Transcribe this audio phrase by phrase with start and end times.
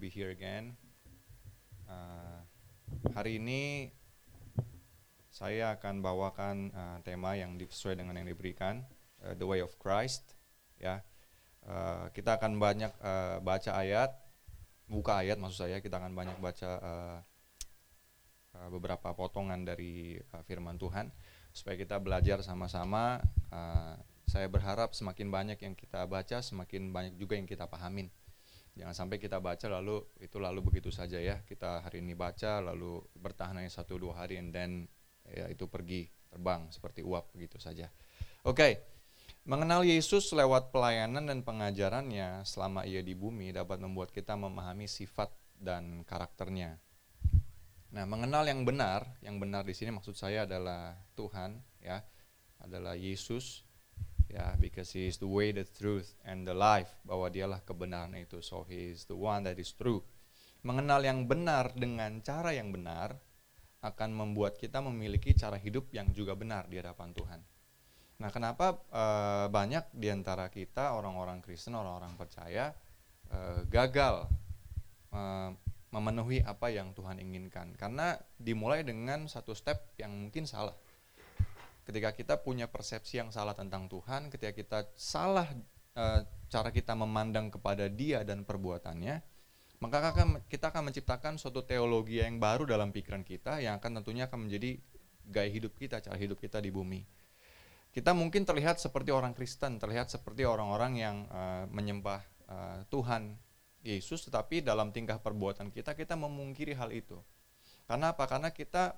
[0.00, 0.80] Be here again.
[1.84, 2.40] Uh,
[3.12, 3.92] hari ini
[5.28, 8.80] saya akan bawakan uh, tema yang sesuai dengan yang diberikan,
[9.20, 10.32] uh, the way of Christ.
[10.80, 11.04] Ya,
[11.60, 14.16] Uh, kita akan banyak uh, baca ayat,
[14.88, 15.76] buka ayat maksud saya.
[15.84, 17.18] Kita akan banyak baca uh,
[18.56, 21.12] uh, beberapa potongan dari uh, Firman Tuhan
[21.52, 23.20] supaya kita belajar sama-sama.
[23.52, 23.92] Uh,
[24.24, 28.08] saya berharap semakin banyak yang kita baca, semakin banyak juga yang kita pahamin.
[28.78, 31.42] Jangan sampai kita baca lalu itu lalu begitu saja ya.
[31.42, 34.86] Kita hari ini baca lalu bertahan hanya satu dua hari and then
[35.26, 37.90] ya itu pergi terbang seperti uap begitu saja.
[38.46, 39.00] Oke.
[39.48, 45.32] Mengenal Yesus lewat pelayanan dan pengajarannya selama ia di bumi dapat membuat kita memahami sifat
[45.56, 46.76] dan karakternya.
[47.90, 52.04] Nah, mengenal yang benar, yang benar di sini maksud saya adalah Tuhan, ya,
[52.62, 53.66] adalah Yesus,
[54.30, 58.38] ya, because He is the way, the truth, and the life, bahwa Dialah kebenaran itu,
[58.40, 60.00] so He is the one that is true.
[60.62, 63.18] Mengenal yang benar dengan cara yang benar
[63.80, 67.40] akan membuat kita memiliki cara hidup yang juga benar di hadapan Tuhan.
[68.20, 72.76] Nah, kenapa uh, banyak di antara kita orang-orang Kristen, orang-orang percaya
[73.32, 74.28] uh, gagal
[75.16, 75.50] uh,
[75.88, 77.72] memenuhi apa yang Tuhan inginkan?
[77.80, 80.76] Karena dimulai dengan satu step yang mungkin salah.
[81.90, 85.50] Ketika kita punya persepsi yang salah tentang Tuhan, ketika kita salah
[85.98, 89.18] uh, cara kita memandang kepada Dia dan perbuatannya,
[89.82, 90.14] maka
[90.46, 94.78] kita akan menciptakan suatu teologi yang baru dalam pikiran kita yang akan tentunya akan menjadi
[95.26, 97.02] gaya hidup kita, cara hidup kita di bumi
[97.90, 103.34] kita mungkin terlihat seperti orang Kristen, terlihat seperti orang-orang yang uh, menyembah uh, Tuhan
[103.82, 107.18] Yesus, tetapi dalam tingkah perbuatan kita kita memungkiri hal itu.
[107.90, 108.30] Karena apa?
[108.30, 108.94] Karena kita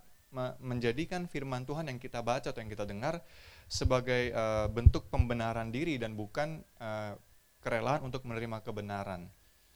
[0.60, 3.20] menjadikan firman Tuhan yang kita baca atau yang kita dengar
[3.69, 7.15] sebagai uh, bentuk pembenaran diri dan bukan uh,
[7.60, 9.28] kerelaan untuk menerima kebenaran.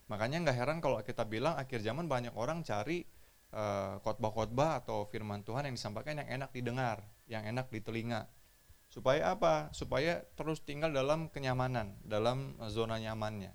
[0.09, 3.05] Makanya nggak heran kalau kita bilang akhir zaman banyak orang cari
[4.03, 8.27] khotbah-khotbah uh, atau firman Tuhan yang disampaikan yang enak didengar, yang enak di telinga
[8.87, 9.75] Supaya apa?
[9.75, 13.53] Supaya terus tinggal dalam kenyamanan, dalam zona nyamannya.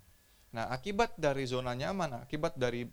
[0.52, 2.84] Nah, akibat dari zona nyaman, akibat dari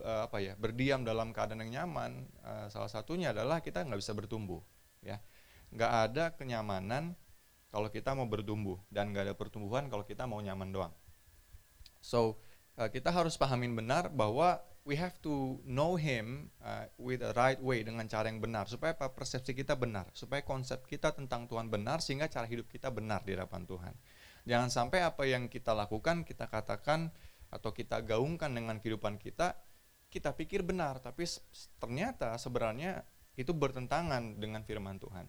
[0.00, 4.16] uh, apa ya, berdiam dalam keadaan yang nyaman, uh, salah satunya adalah kita nggak bisa
[4.16, 4.64] bertumbuh,
[5.04, 5.20] ya.
[5.72, 7.12] Nggak ada kenyamanan
[7.68, 10.94] kalau kita mau bertumbuh dan nggak ada pertumbuhan kalau kita mau nyaman doang.
[12.00, 12.40] So,
[12.80, 17.60] uh, kita harus pahamin benar bahwa we have to know him uh, with the right
[17.62, 22.02] way dengan cara yang benar supaya persepsi kita benar supaya konsep kita tentang Tuhan benar
[22.02, 23.94] sehingga cara hidup kita benar di hadapan Tuhan
[24.48, 27.10] jangan sampai apa yang kita lakukan kita katakan
[27.52, 29.54] atau kita gaungkan dengan kehidupan kita
[30.08, 31.24] kita pikir benar tapi
[31.78, 33.04] ternyata sebenarnya
[33.38, 35.28] itu bertentangan dengan firman Tuhan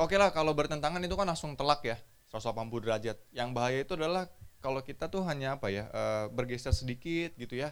[0.00, 1.96] oke lah kalau bertentangan itu kan langsung telak ya
[2.32, 4.26] 180 derajat yang bahaya itu adalah
[4.58, 7.70] kalau kita tuh hanya apa ya uh, bergeser sedikit gitu ya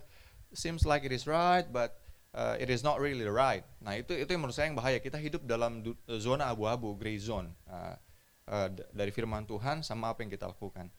[0.52, 2.02] seems like it is right but
[2.36, 3.64] uh, it is not really right.
[3.80, 4.98] Nah itu itu yang menurut saya yang bahaya.
[4.98, 5.84] Kita hidup dalam
[6.20, 7.96] zona abu-abu, gray zone uh,
[8.48, 10.90] uh, dari firman Tuhan sama apa yang kita lakukan.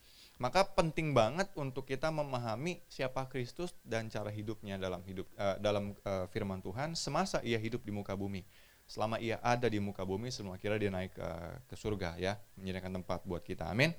[0.41, 5.93] Maka penting banget untuk kita memahami siapa Kristus dan cara hidupnya dalam hidup uh, dalam
[6.03, 8.41] uh, firman Tuhan semasa ia hidup di muka bumi.
[8.83, 12.99] Selama ia ada di muka bumi, semua kira dia naik uh, ke surga ya, menyediakan
[12.99, 13.71] tempat buat kita.
[13.71, 13.95] Amin.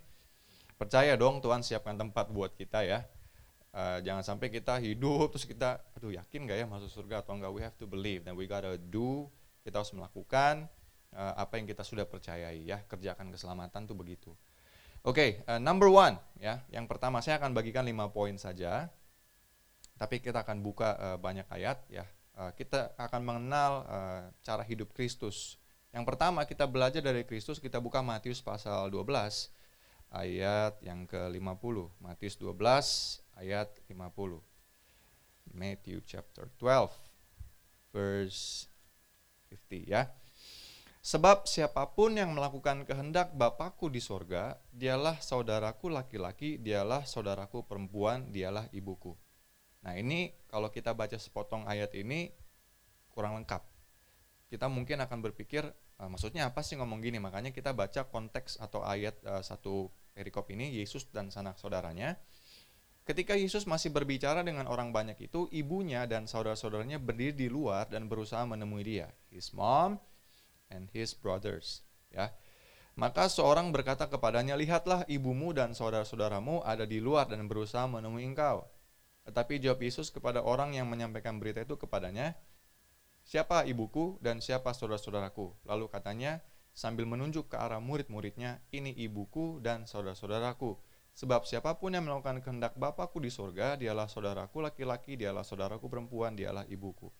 [0.77, 3.07] Percaya dong Tuhan siapkan tempat buat kita ya
[3.75, 7.51] Uh, jangan sampai kita hidup terus kita aduh yakin gak ya masuk surga atau enggak
[7.51, 9.27] we have to believe dan we gotta do
[9.67, 10.71] kita harus melakukan
[11.15, 12.83] uh, apa yang kita sudah percayai ya.
[12.85, 14.35] Kerjakan keselamatan tuh begitu.
[15.05, 16.61] Oke okay, uh, number one ya.
[16.69, 18.91] Yang pertama saya akan bagikan lima poin saja.
[19.95, 22.05] Tapi kita akan buka uh, banyak ayat ya.
[22.35, 25.57] Uh, kita akan mengenal uh, cara hidup Kristus.
[25.95, 29.07] Yang pertama kita belajar dari Kristus kita buka Matius pasal 12
[30.11, 32.59] ayat yang ke-50 Matius 12
[33.39, 34.43] ayat 50.
[35.55, 36.91] Matthew chapter 12
[37.95, 38.67] verse
[39.71, 40.11] 50 ya.
[41.05, 48.33] Sebab siapa pun yang melakukan kehendak Bapakku di sorga, dialah saudaraku laki-laki, dialah saudaraku perempuan,
[48.33, 49.13] dialah ibuku.
[49.85, 52.33] Nah ini kalau kita baca sepotong ayat ini
[53.13, 53.61] kurang lengkap.
[54.49, 55.69] Kita mungkin akan berpikir,
[56.01, 57.21] uh, maksudnya apa sih ngomong gini?
[57.21, 62.17] Makanya kita baca konteks atau ayat uh, satu perikop ini, Yesus dan sanak saudaranya
[63.05, 68.09] Ketika Yesus masih berbicara dengan orang banyak itu, ibunya dan saudara-saudaranya berdiri di luar dan
[68.09, 69.13] berusaha menemui dia.
[69.29, 70.01] His mom
[70.71, 71.85] and his brothers.
[72.13, 72.33] Ya.
[72.95, 78.71] Maka seorang berkata kepadanya, lihatlah ibumu dan saudara-saudaramu ada di luar dan berusaha menemui engkau.
[79.27, 82.39] Tetapi jawab Yesus kepada orang yang menyampaikan berita itu kepadanya,
[83.27, 85.67] siapa ibuku dan siapa saudara-saudaraku?
[85.67, 86.39] Lalu katanya,
[86.71, 90.79] sambil menunjuk ke arah murid-muridnya, ini ibuku dan saudara-saudaraku.
[91.15, 96.35] Sebab siapa pun yang melakukan kehendak Bapakku di surga, dialah saudaraku laki-laki, dialah saudaraku perempuan,
[96.35, 97.11] dialah ibuku.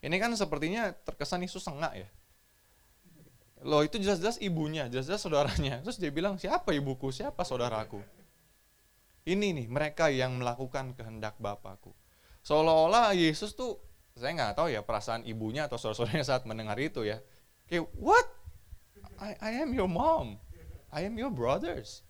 [0.00, 2.08] Ini kan sepertinya terkesan Yesus sengak ya.
[3.64, 5.80] Loh itu jelas-jelas ibunya, jelas-jelas saudaranya.
[5.84, 8.02] Terus dia bilang, siapa ibuku, siapa saudaraku?
[9.26, 11.96] Ini nih, mereka yang melakukan kehendak Bapakku.
[12.46, 13.80] Seolah-olah Yesus tuh,
[14.14, 17.18] saya nggak tahu ya perasaan ibunya atau saudara-saudaranya saat mendengar itu ya.
[17.66, 18.26] Kayak, what?
[19.18, 20.38] I, I am your mom.
[20.92, 22.06] I am your brothers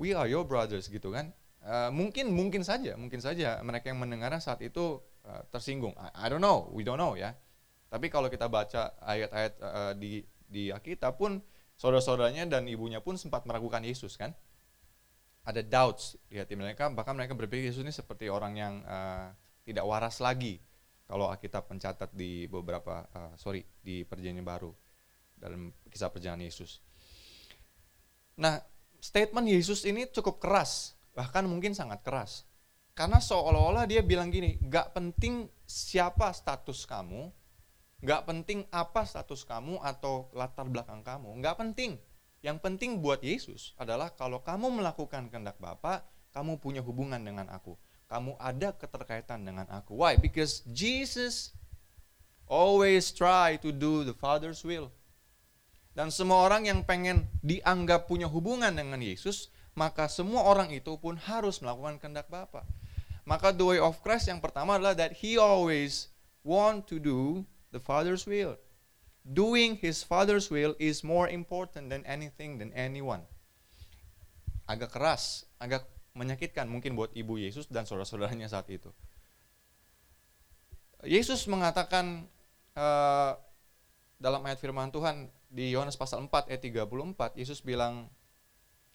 [0.00, 1.32] we are your brothers gitu kan.
[1.66, 5.96] Uh, mungkin mungkin saja, mungkin saja mereka yang mendengarnya saat itu uh, tersinggung.
[5.98, 7.34] I, I don't know, we don't know ya.
[7.90, 11.38] Tapi kalau kita baca ayat-ayat uh, di di Alkitab pun
[11.76, 14.32] saudara-saudaranya dan ibunya pun sempat meragukan Yesus kan.
[15.46, 19.30] Ada doubts di hati mereka, bahkan mereka berpikir Yesus ini seperti orang yang uh,
[19.62, 20.58] tidak waras lagi.
[21.06, 24.74] Kalau Alkitab mencatat di beberapa uh, sorry di Perjanjian Baru
[25.38, 26.82] dalam kisah perjalanan Yesus.
[28.42, 28.58] Nah,
[28.98, 32.42] statement Yesus ini cukup keras, bahkan mungkin sangat keras.
[32.96, 37.28] Karena seolah-olah dia bilang gini, gak penting siapa status kamu,
[38.04, 41.96] gak penting apa status kamu atau latar belakang kamu, gak penting.
[42.44, 46.04] Yang penting buat Yesus adalah kalau kamu melakukan kehendak Bapa,
[46.36, 47.74] kamu punya hubungan dengan aku.
[48.06, 49.98] Kamu ada keterkaitan dengan aku.
[49.98, 50.14] Why?
[50.20, 51.56] Because Jesus
[52.46, 54.94] always try to do the Father's will.
[55.96, 61.16] Dan semua orang yang pengen dianggap punya hubungan dengan Yesus, maka semua orang itu pun
[61.16, 62.68] harus melakukan kehendak Bapa.
[63.26, 66.12] Maka the way of Christ yang pertama adalah that he always
[66.46, 67.42] want to do
[67.76, 68.56] the Father's will.
[69.28, 73.28] Doing his Father's will is more important than anything than anyone.
[74.64, 75.84] Agak keras, agak
[76.16, 78.88] menyakitkan mungkin buat ibu Yesus dan saudara-saudaranya saat itu.
[81.04, 82.24] Yesus mengatakan
[82.72, 83.36] uh,
[84.16, 88.08] dalam ayat firman Tuhan di Yohanes pasal 4 ayat 34 Yesus bilang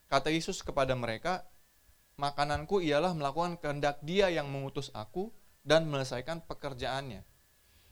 [0.10, 1.46] kata Yesus kepada mereka
[2.18, 5.30] makananku ialah melakukan kehendak Dia yang mengutus aku
[5.62, 7.22] dan menyelesaikan pekerjaannya.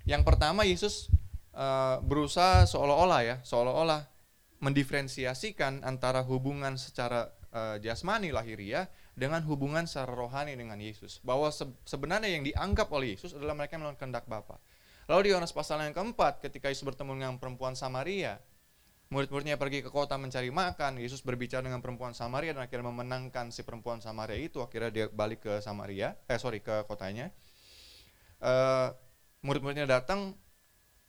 [0.10, 1.14] Yang pertama Yesus
[1.54, 4.10] uh, berusaha seolah-olah ya, seolah-olah
[4.58, 11.22] mendiferensiasikan antara hubungan secara uh, jasmani lahiriah dengan hubungan secara rohani dengan Yesus.
[11.22, 14.58] Bahwa se sebenarnya yang dianggap oleh Yesus adalah mereka yang melakukan kehendak Bapa.
[15.06, 18.42] Lalu di Yohanes pasal yang keempat, ketika Yesus bertemu dengan perempuan Samaria,
[19.14, 23.62] murid-muridnya pergi ke kota mencari makan, Yesus berbicara dengan perempuan Samaria dan akhirnya memenangkan si
[23.62, 27.30] perempuan Samaria itu, akhirnya dia balik ke Samaria, eh sorry ke kotanya.
[28.38, 28.94] Uh,
[29.46, 30.36] murid-muridnya datang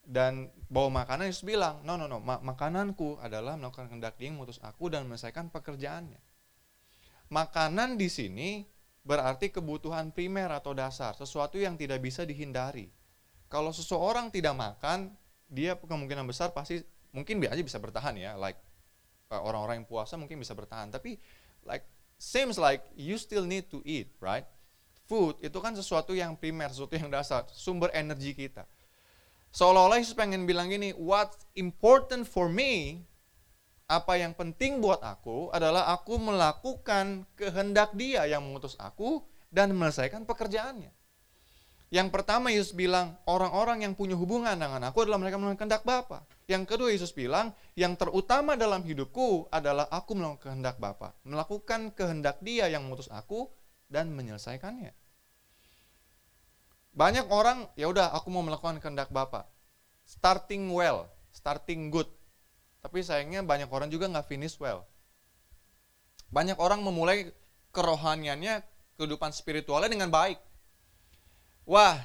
[0.06, 4.40] dan bawa makanan, Yesus bilang, no no no, ma makananku adalah melakukan kehendak dia yang
[4.40, 6.18] mengutus aku dan menyelesaikan pekerjaannya.
[7.30, 8.66] Makanan di sini
[9.06, 12.90] berarti kebutuhan primer atau dasar, sesuatu yang tidak bisa dihindari
[13.50, 15.10] kalau seseorang tidak makan,
[15.50, 18.56] dia kemungkinan besar pasti mungkin aja bisa bertahan ya, like
[19.34, 21.18] uh, orang-orang yang puasa mungkin bisa bertahan, tapi
[21.66, 21.82] like
[22.14, 24.46] seems like you still need to eat, right?
[25.10, 28.62] Food itu kan sesuatu yang primer, sesuatu yang dasar, sumber energi kita.
[29.50, 33.02] Seolah-olah Yesus pengen bilang gini, what important for me,
[33.90, 40.22] apa yang penting buat aku adalah aku melakukan kehendak dia yang mengutus aku dan menyelesaikan
[40.22, 40.94] pekerjaannya.
[41.90, 46.22] Yang pertama Yesus bilang, orang-orang yang punya hubungan dengan aku adalah mereka melakukan kehendak Bapa.
[46.46, 52.38] Yang kedua Yesus bilang, yang terutama dalam hidupku adalah aku melakukan kehendak Bapa, melakukan kehendak
[52.46, 53.50] Dia yang mengutus aku
[53.90, 54.99] dan menyelesaikannya.
[57.00, 59.48] Banyak orang, ya udah aku mau melakukan kehendak Bapa.
[60.04, 62.12] Starting well, starting good.
[62.84, 64.84] Tapi sayangnya banyak orang juga nggak finish well.
[66.28, 67.32] Banyak orang memulai
[67.72, 68.60] kerohaniannya,
[69.00, 70.50] kehidupan spiritualnya dengan baik
[71.70, 72.02] Wah,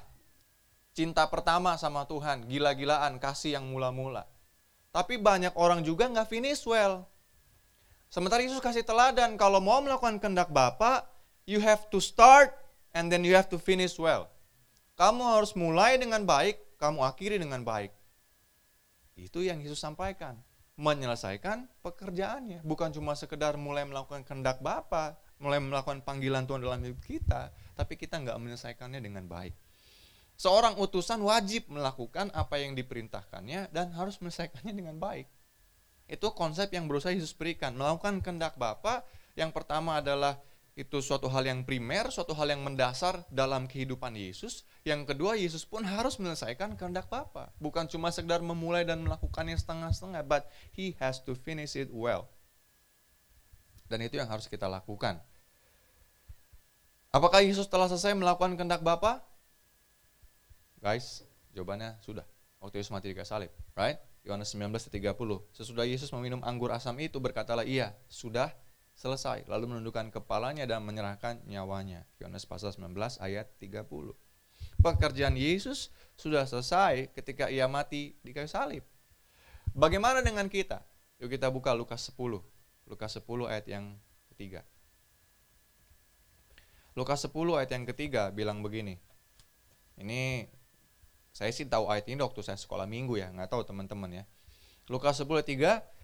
[0.94, 4.30] cinta pertama sama Tuhan, gila-gilaan, kasih yang mula-mula.
[4.94, 7.10] Tapi banyak orang juga nggak finish well.
[8.14, 11.10] Sementara Yesus kasih teladan, kalau mau melakukan kehendak Bapa,
[11.50, 12.54] you have to start
[12.94, 14.30] and then you have to finish well.
[14.96, 17.92] Kamu harus mulai dengan baik, kamu akhiri dengan baik.
[19.20, 20.40] Itu yang Yesus sampaikan.
[20.80, 22.64] Menyelesaikan pekerjaannya.
[22.64, 28.00] Bukan cuma sekedar mulai melakukan kehendak Bapa, mulai melakukan panggilan Tuhan dalam hidup kita, tapi
[28.00, 29.56] kita nggak menyelesaikannya dengan baik.
[30.36, 35.28] Seorang utusan wajib melakukan apa yang diperintahkannya dan harus menyelesaikannya dengan baik.
[36.08, 37.76] Itu konsep yang berusaha Yesus berikan.
[37.76, 39.04] Melakukan kehendak Bapa
[39.36, 40.40] yang pertama adalah
[40.76, 44.68] itu suatu hal yang primer, suatu hal yang mendasar dalam kehidupan Yesus.
[44.84, 47.56] Yang kedua, Yesus pun harus menyelesaikan kehendak Bapa.
[47.64, 50.44] Bukan cuma sekedar memulai dan melakukannya setengah-setengah, but
[50.76, 52.28] he has to finish it well.
[53.88, 55.24] Dan itu yang harus kita lakukan.
[57.16, 59.24] Apakah Yesus telah selesai melakukan kehendak Bapa?
[60.84, 61.24] Guys,
[61.56, 62.28] jawabannya sudah.
[62.60, 63.96] Waktu Yesus mati di kayu salib, right?
[64.28, 65.40] Yohanes 19:30.
[65.56, 68.52] Sesudah Yesus meminum anggur asam itu berkatalah, "Iya, sudah
[68.96, 72.08] selesai lalu menundukkan kepalanya dan menyerahkan nyawanya.
[72.24, 74.16] Yohanes pasal 19 ayat 30.
[74.80, 78.84] Pekerjaan Yesus sudah selesai ketika ia mati di kayu salib.
[79.76, 80.82] Bagaimana dengan kita?
[81.20, 82.40] Yuk kita buka Lukas 10.
[82.88, 84.00] Lukas 10 ayat yang
[84.32, 84.64] ketiga.
[86.96, 88.96] Lukas 10 ayat yang ketiga bilang begini.
[90.00, 90.48] Ini
[91.36, 94.24] saya sih tahu ayat ini waktu saya sekolah minggu ya, nggak tahu teman-teman ya.
[94.88, 95.95] Lukas 10 ayat 3,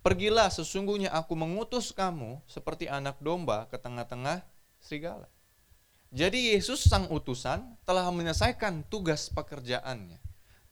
[0.00, 4.40] Pergilah sesungguhnya aku mengutus kamu seperti anak domba ke tengah-tengah
[4.80, 5.28] serigala.
[6.08, 10.16] Jadi Yesus sang utusan telah menyelesaikan tugas pekerjaannya.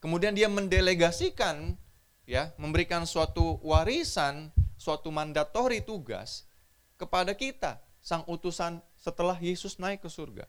[0.00, 1.76] Kemudian dia mendelegasikan
[2.24, 4.48] ya, memberikan suatu warisan,
[4.80, 6.48] suatu mandatori tugas
[6.96, 10.48] kepada kita, sang utusan setelah Yesus naik ke surga.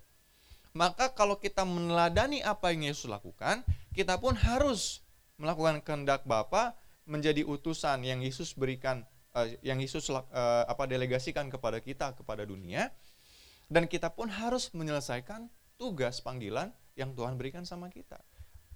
[0.71, 5.03] Maka kalau kita meneladani apa yang Yesus lakukan, kita pun harus
[5.35, 10.21] melakukan kehendak Bapa menjadi utusan yang Yesus berikan uh, yang Yesus uh,
[10.69, 12.93] apa delegasikan kepada kita kepada dunia
[13.69, 15.49] dan kita pun harus menyelesaikan
[15.81, 18.21] tugas panggilan yang Tuhan berikan sama kita.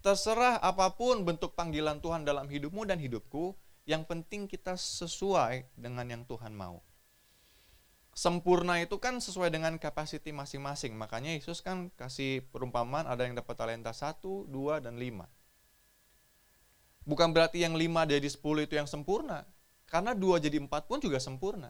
[0.03, 3.55] Terserah apa pun bentuk panggilan Tuhan dalam hidupmu dan hidupku,
[3.87, 6.83] yang penting kita sesuai dengan yang Tuhan mau.
[8.13, 10.93] Sempurna itu kan sesuai dengan kapasiti masing-masing.
[10.93, 15.25] Makanya Yesus kan kasih perumpamaan ada yang dapat talenta 1, 2, dan 5
[17.03, 19.43] Bukan berarti yang lima jadi sepuluh itu yang sempurna.
[19.87, 21.69] Karena dua jadi empat pun juga sempurna.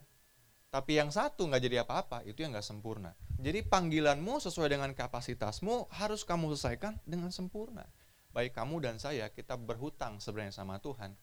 [0.73, 3.13] Tapi yang satu nggak jadi apa-apa, itu yang nggak sempurna.
[3.37, 7.85] Jadi panggilanmu sesuai dengan kapasitasmu harus kamu selesaikan dengan sempurna.
[8.33, 11.13] Baik kamu dan saya, kita berhutang sebenarnya sama Tuhan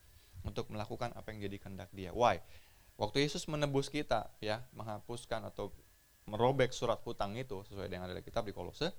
[0.46, 2.14] untuk melakukan apa yang jadi kehendak dia.
[2.14, 2.38] Why?
[2.94, 5.74] Waktu Yesus menebus kita, ya, menghapuskan atau
[6.30, 8.94] merobek surat hutang itu sesuai dengan ada kitab di Kolose,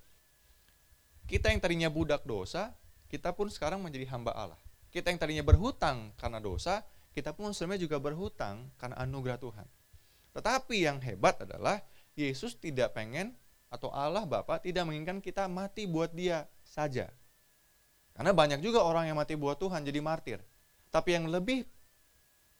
[1.32, 2.75] kita yang tadinya budak dosa,
[3.08, 4.60] kita pun sekarang menjadi hamba Allah.
[4.91, 6.83] Kita yang tadinya berhutang karena dosa,
[7.15, 9.67] kita pun sebenarnya juga berhutang karena anugerah Tuhan.
[10.36, 11.79] Tetapi yang hebat adalah
[12.15, 13.36] Yesus tidak pengen
[13.71, 17.07] atau Allah Bapa tidak menginginkan kita mati buat dia saja.
[18.12, 20.43] Karena banyak juga orang yang mati buat Tuhan jadi martir.
[20.91, 21.63] Tapi yang lebih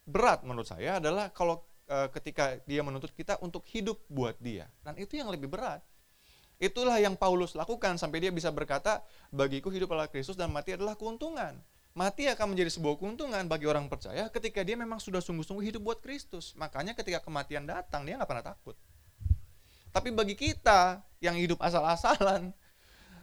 [0.07, 4.71] berat menurut saya adalah kalau e, ketika dia menuntut kita untuk hidup buat dia.
[4.88, 5.83] Dan itu yang lebih berat.
[6.63, 9.03] Itulah yang Paulus lakukan sampai dia bisa berkata,
[9.35, 11.59] bagiku hidup adalah Kristus dan mati adalah keuntungan
[11.91, 16.00] mati akan menjadi sebuah keuntungan bagi orang percaya ketika dia memang sudah sungguh-sungguh hidup buat
[16.00, 16.55] Kristus.
[16.55, 18.75] Makanya ketika kematian datang dia nggak pernah takut.
[19.91, 22.55] Tapi bagi kita yang hidup asal-asalan,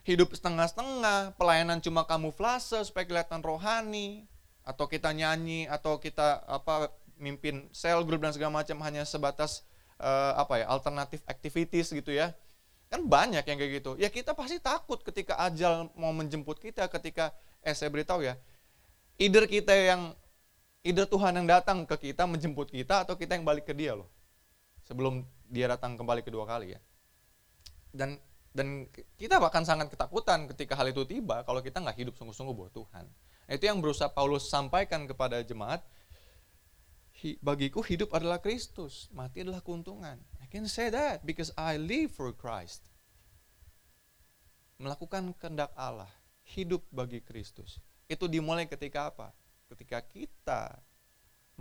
[0.04, 4.28] hidup setengah-setengah, pelayanan cuma kamuflase supaya kelihatan rohani,
[4.68, 9.66] atau kita nyanyi, atau kita apa mimpin sel grup dan segala macam hanya sebatas
[9.98, 12.32] uh, apa ya alternatif activities gitu ya
[12.88, 17.34] kan banyak yang kayak gitu ya kita pasti takut ketika ajal mau menjemput kita ketika
[17.60, 18.38] eh saya beritahu ya
[19.18, 20.14] either kita yang
[20.86, 24.08] either Tuhan yang datang ke kita menjemput kita atau kita yang balik ke dia loh.
[24.86, 26.80] Sebelum dia datang kembali kedua kali ya.
[27.92, 28.16] Dan
[28.54, 28.88] dan
[29.20, 33.04] kita bahkan sangat ketakutan ketika hal itu tiba kalau kita nggak hidup sungguh-sungguh buat Tuhan.
[33.48, 35.84] Nah, itu yang berusaha Paulus sampaikan kepada jemaat
[37.42, 40.22] bagiku hidup adalah Kristus mati adalah keuntungan.
[40.38, 42.86] I can say that because I live for Christ.
[44.78, 46.08] Melakukan kehendak Allah
[46.46, 49.36] hidup bagi Kristus itu dimulai ketika apa?
[49.68, 50.80] Ketika kita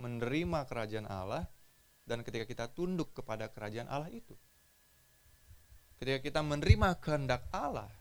[0.00, 1.44] menerima kerajaan Allah
[2.08, 4.32] dan ketika kita tunduk kepada kerajaan Allah itu.
[6.00, 7.92] Ketika kita menerima kehendak Allah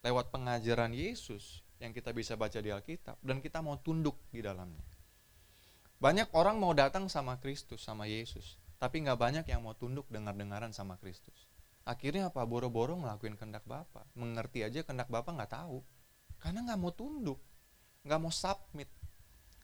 [0.00, 4.80] lewat pengajaran Yesus yang kita bisa baca di Alkitab dan kita mau tunduk di dalamnya.
[6.00, 10.72] Banyak orang mau datang sama Kristus, sama Yesus, tapi nggak banyak yang mau tunduk dengar-dengaran
[10.72, 11.44] sama Kristus.
[11.84, 12.40] Akhirnya apa?
[12.48, 14.08] Boro-boro ngelakuin kehendak Bapak.
[14.16, 15.84] Mengerti aja kehendak Bapak nggak tahu.
[16.40, 17.36] Karena nggak mau tunduk
[18.04, 18.88] nggak mau submit.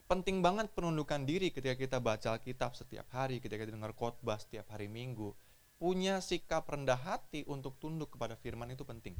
[0.06, 4.70] Penting banget penundukan diri ketika kita baca Alkitab setiap hari, ketika kita dengar khotbah setiap
[4.70, 5.34] hari Minggu.
[5.76, 9.12] Punya sikap rendah hati untuk tunduk kepada firman itu penting.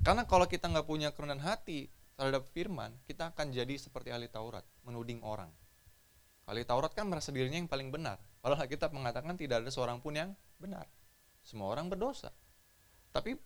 [0.00, 4.64] Karena kalau kita nggak punya kerendahan hati terhadap firman, kita akan jadi seperti ahli Taurat,
[4.82, 5.52] menuding orang.
[6.48, 8.18] Ahli Taurat kan merasa dirinya yang paling benar.
[8.40, 10.88] Padahal kita mengatakan tidak ada seorang pun yang benar.
[11.44, 12.32] Semua orang berdosa.
[13.14, 13.36] Tapi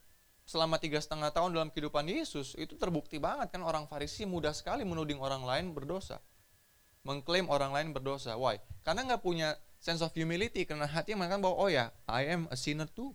[0.44, 4.84] selama tiga setengah tahun dalam kehidupan Yesus itu terbukti banget kan orang Farisi mudah sekali
[4.84, 6.20] menuding orang lain berdosa.
[7.04, 8.36] Mengklaim orang lain berdosa.
[8.36, 8.60] Why?
[8.84, 12.56] Karena nggak punya sense of humility karena hati mengatakan bahwa oh ya I am a
[12.56, 13.12] sinner too.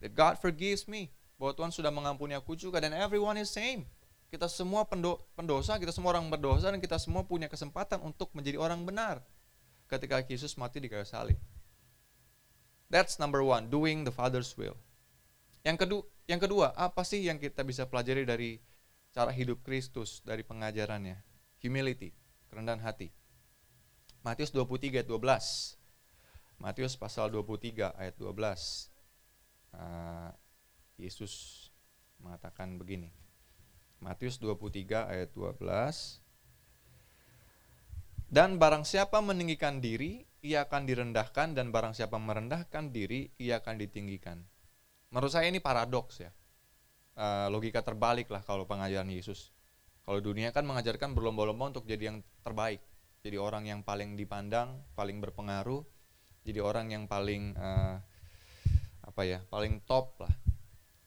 [0.00, 1.12] That God forgives me.
[1.36, 3.84] Bahwa Tuhan sudah mengampuni aku juga dan everyone is same.
[4.32, 8.56] Kita semua pendo pendosa kita semua orang berdosa dan kita semua punya kesempatan untuk menjadi
[8.56, 9.20] orang benar
[9.86, 11.36] ketika Yesus mati di kayu salib.
[12.88, 14.80] That's number one doing the Father's will
[15.66, 18.62] yang kedua yang kedua apa sih yang kita bisa pelajari dari
[19.10, 21.18] cara hidup Kristus dari pengajarannya
[21.58, 22.14] humility
[22.46, 23.10] kerendahan hati
[24.26, 26.58] Matius 23 ayat 12.
[26.58, 28.26] Matius pasal 23 ayat 12.
[28.26, 28.34] Uh,
[29.78, 30.34] ah,
[30.98, 31.70] Yesus
[32.18, 33.14] mengatakan begini.
[34.02, 36.18] Matius 23 ayat 12.
[38.26, 43.78] Dan barang siapa meninggikan diri, ia akan direndahkan dan barang siapa merendahkan diri, ia akan
[43.78, 44.42] ditinggikan.
[45.16, 46.28] Menurut saya ini paradoks ya.
[47.16, 49.48] Uh, logika terbalik lah kalau pengajaran Yesus.
[50.04, 52.84] Kalau dunia kan mengajarkan berlomba-lomba untuk jadi yang terbaik
[53.26, 55.82] jadi orang yang paling dipandang, paling berpengaruh,
[56.46, 57.98] jadi orang yang paling uh,
[59.02, 60.30] apa ya, paling top lah.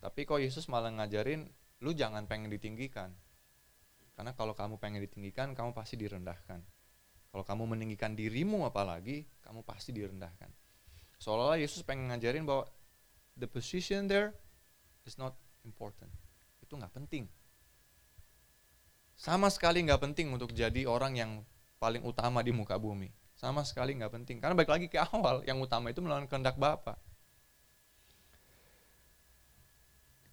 [0.04, 1.48] Tapi kok Yesus malah ngajarin
[1.80, 3.16] lu jangan pengen ditinggikan.
[4.20, 6.60] Karena kalau kamu pengen ditinggikan, kamu pasti direndahkan.
[7.32, 10.52] Kalau kamu meninggikan dirimu apalagi, kamu pasti direndahkan.
[11.24, 12.68] Seolah-olah Yesus pengen ngajarin bahwa
[13.40, 14.36] the position there
[15.08, 16.12] is not important.
[16.60, 17.26] Itu nggak penting.
[19.16, 21.32] Sama sekali nggak penting untuk jadi orang yang
[21.80, 23.12] paling utama di muka bumi.
[23.40, 24.38] Sama sekali nggak penting.
[24.44, 27.00] Karena balik lagi ke awal, yang utama itu melawan kehendak Bapa.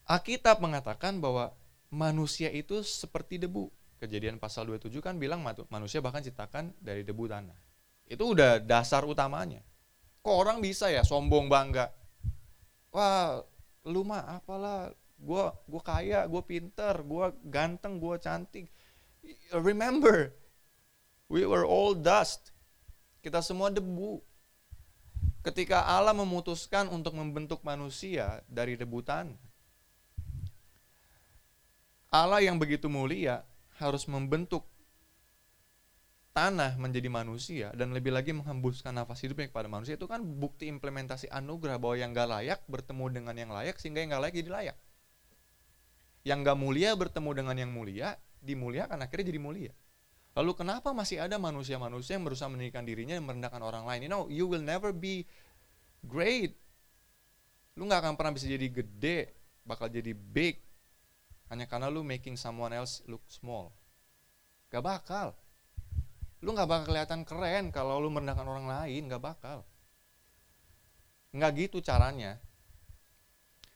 [0.06, 1.50] Alkitab mengatakan bahwa
[1.90, 3.70] manusia itu seperti debu.
[3.98, 7.58] Kejadian pasal 27 kan bilang manusia bahkan ciptakan dari debu tanah.
[8.06, 9.66] Itu udah dasar utamanya.
[10.22, 11.90] Kok orang bisa ya sombong bangga?
[12.96, 13.44] Wah,
[13.84, 18.72] lu mah apalah, gue gua kaya, gue pinter, gue ganteng, gue cantik.
[19.52, 20.32] Remember,
[21.26, 22.54] We were all dust.
[23.18, 24.22] Kita semua debu.
[25.42, 29.38] Ketika Allah memutuskan untuk membentuk manusia dari debu tanah,
[32.10, 33.42] Allah yang begitu mulia
[33.78, 34.62] harus membentuk
[36.36, 41.32] tanah menjadi manusia dan lebih lagi menghembuskan nafas hidupnya kepada manusia itu kan bukti implementasi
[41.32, 44.76] anugerah bahwa yang gak layak bertemu dengan yang layak sehingga yang gak layak jadi layak.
[46.28, 49.72] Yang gak mulia bertemu dengan yang mulia dimuliakan akhirnya jadi mulia.
[50.36, 54.04] Lalu kenapa masih ada manusia-manusia yang berusaha meninggikan dirinya dan merendahkan orang lain?
[54.04, 55.24] You know, you will never be
[56.04, 56.52] great.
[57.80, 59.32] Lu nggak akan pernah bisa jadi gede,
[59.64, 60.60] bakal jadi big.
[61.48, 63.72] Hanya karena lu making someone else look small.
[64.68, 65.32] Gak bakal.
[66.46, 69.66] Lu nggak bakal kelihatan keren kalau lu merendahkan orang lain, gak bakal.
[71.34, 72.38] Nggak gitu caranya.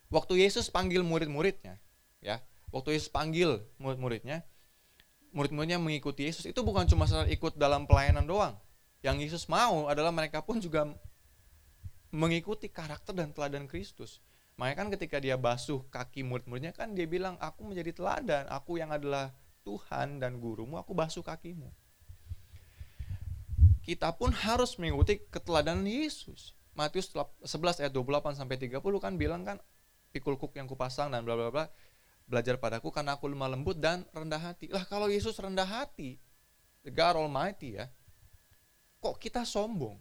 [0.07, 1.83] Waktu Yesus panggil murid-muridnya,
[2.23, 2.39] ya,
[2.71, 4.47] waktu Yesus panggil murid-muridnya,
[5.35, 8.55] murid-muridnya mengikuti Yesus itu bukan cuma sekedar ikut dalam pelayanan doang.
[9.03, 10.95] Yang Yesus mau adalah mereka pun juga
[12.15, 14.23] mengikuti karakter dan teladan Kristus.
[14.59, 18.95] Makanya kan ketika dia basuh kaki murid-muridnya kan dia bilang, aku menjadi teladan, aku yang
[18.95, 19.35] adalah
[19.67, 21.67] Tuhan dan gurumu, aku basuh kakimu.
[23.91, 26.55] Kita pun harus mengikuti keteladanan Yesus.
[26.79, 29.59] Matius 11 ayat 28 sampai 30 kan bilang kan
[30.15, 31.67] pikul kuk yang kupasang dan bla bla bla
[32.31, 34.71] belajar padaku karena aku lemah lembut dan rendah hati.
[34.71, 36.23] Lah kalau Yesus rendah hati,
[36.87, 37.91] the God Almighty ya,
[39.03, 39.99] kok kita sombong?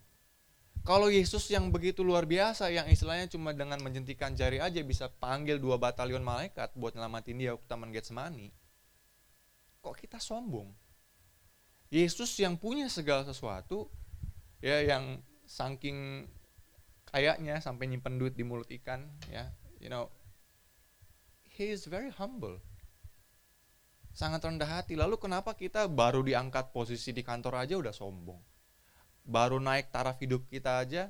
[0.85, 5.57] Kalau Yesus yang begitu luar biasa, yang istilahnya cuma dengan menjentikan jari aja bisa panggil
[5.57, 8.53] dua batalion malaikat buat nyelamatin dia ke Taman Getsemani,
[9.81, 10.69] kok kita sombong?
[11.89, 13.89] Yesus yang punya segala sesuatu,
[14.61, 16.29] ya yang saking
[17.09, 19.49] kayaknya sampai nyimpen duit di mulut ikan, ya,
[19.81, 20.13] you know,
[21.49, 22.61] he is very humble.
[24.13, 24.93] Sangat rendah hati.
[24.93, 28.37] Lalu kenapa kita baru diangkat posisi di kantor aja udah sombong?
[29.25, 31.09] Baru naik taraf hidup kita aja,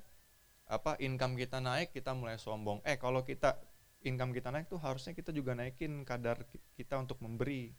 [0.70, 2.80] apa income kita naik kita mulai sombong.
[2.88, 3.60] Eh kalau kita
[4.06, 6.46] income kita naik tuh harusnya kita juga naikin kadar
[6.78, 7.76] kita untuk memberi.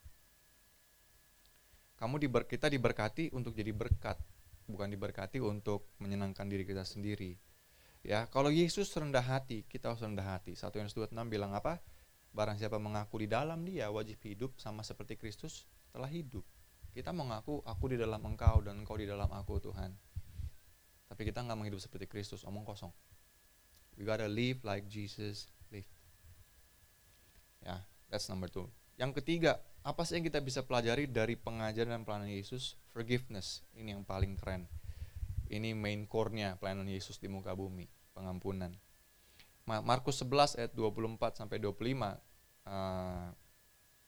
[2.01, 4.17] Kamu diber, kita diberkati untuk jadi berkat,
[4.65, 7.37] bukan diberkati untuk menyenangkan diri kita sendiri.
[8.01, 10.57] Ya, kalau Yesus rendah hati, kita harus rendah hati.
[10.57, 11.77] Satu yang 26 bilang apa?
[12.33, 16.41] Barang siapa mengaku di dalam dia wajib hidup sama seperti Kristus telah hidup.
[16.97, 19.93] Kita mengaku aku di dalam engkau dan engkau di dalam aku Tuhan.
[21.13, 22.95] Tapi kita nggak menghidup seperti Kristus, omong kosong.
[24.01, 25.93] We gotta live like Jesus lived.
[27.61, 28.73] Ya, that's number two.
[28.97, 32.77] Yang ketiga, apa sih yang kita bisa pelajari dari pengajaran dan pelayanan Yesus?
[32.93, 33.65] Forgiveness.
[33.73, 34.69] Ini yang paling keren.
[35.49, 38.77] Ini main core-nya pelayanan Yesus di muka bumi, pengampunan.
[39.67, 42.19] Markus 11 ayat 24 sampai 25.
[42.67, 43.33] Uh,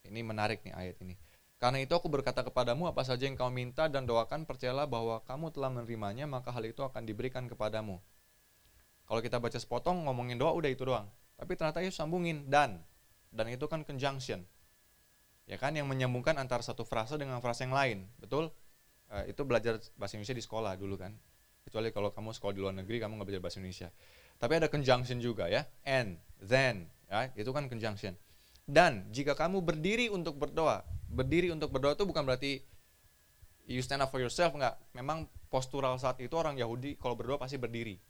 [0.07, 1.15] ini menarik nih ayat ini.
[1.63, 5.55] Karena itu aku berkata kepadamu apa saja yang kau minta dan doakan percayalah bahwa kamu
[5.55, 8.03] telah menerimanya maka hal itu akan diberikan kepadamu.
[9.07, 11.07] Kalau kita baca sepotong ngomongin doa udah itu doang.
[11.39, 12.83] Tapi ternyata Yesus sambungin dan
[13.31, 14.43] dan itu kan conjunction.
[15.53, 18.49] Ya kan yang menyambungkan antara satu frase dengan frase yang lain, betul?
[19.13, 21.13] Uh, itu belajar bahasa Indonesia di sekolah dulu kan.
[21.69, 23.93] Kecuali kalau kamu sekolah di luar negeri kamu nggak belajar bahasa Indonesia.
[24.41, 28.17] Tapi ada conjunction juga ya, and, then, ya itu kan conjunction.
[28.65, 32.65] Dan jika kamu berdiri untuk berdoa, berdiri untuk berdoa itu bukan berarti
[33.69, 34.81] you stand up for yourself enggak.
[34.97, 38.01] Memang postural saat itu orang Yahudi kalau berdoa pasti berdiri.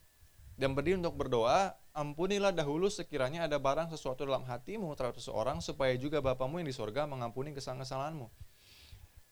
[0.54, 5.92] Dan berdiri untuk berdoa, ampunilah dahulu sekiranya ada barang sesuatu dalam hatimu terhadap seseorang supaya
[5.96, 8.28] juga Bapamu yang di sorga mengampuni kesalahan-kesalahanmu.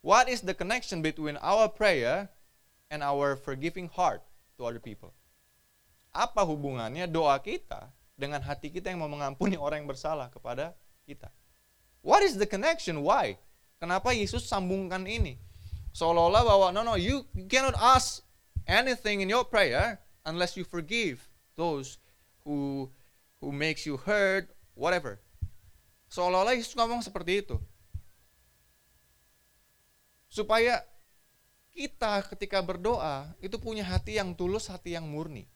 [0.01, 2.33] What is the connection between our prayer
[2.88, 4.25] and our forgiving heart
[4.57, 5.12] to other people?
[6.12, 10.73] Apa hubungannya doa kita dengan hati kita yang mau mengampuni orang yang bersalah kepada
[11.05, 11.29] kita?
[12.01, 13.05] What is the connection?
[13.05, 13.37] Why?
[13.81, 15.37] Kenapa Yesus sambungkan ini?
[15.92, 18.25] Seolah-olah bahwa no no you cannot ask
[18.64, 22.01] anything in your prayer unless you forgive those
[22.50, 22.90] who
[23.38, 25.22] who makes you hurt, whatever.
[26.10, 27.56] Seolah-olah Yesus ngomong seperti itu.
[30.26, 30.82] Supaya
[31.70, 35.46] kita ketika berdoa itu punya hati yang tulus, hati yang murni.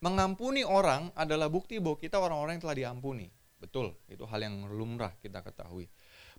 [0.00, 3.28] Mengampuni orang adalah bukti bahwa kita orang-orang yang telah diampuni.
[3.58, 5.90] Betul, itu hal yang lumrah kita ketahui.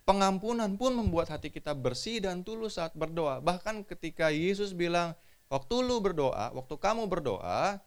[0.08, 3.44] Pengampunan pun membuat hati kita bersih dan tulus saat berdoa.
[3.44, 5.12] Bahkan ketika Yesus bilang,
[5.52, 7.84] waktu lu berdoa, waktu kamu berdoa,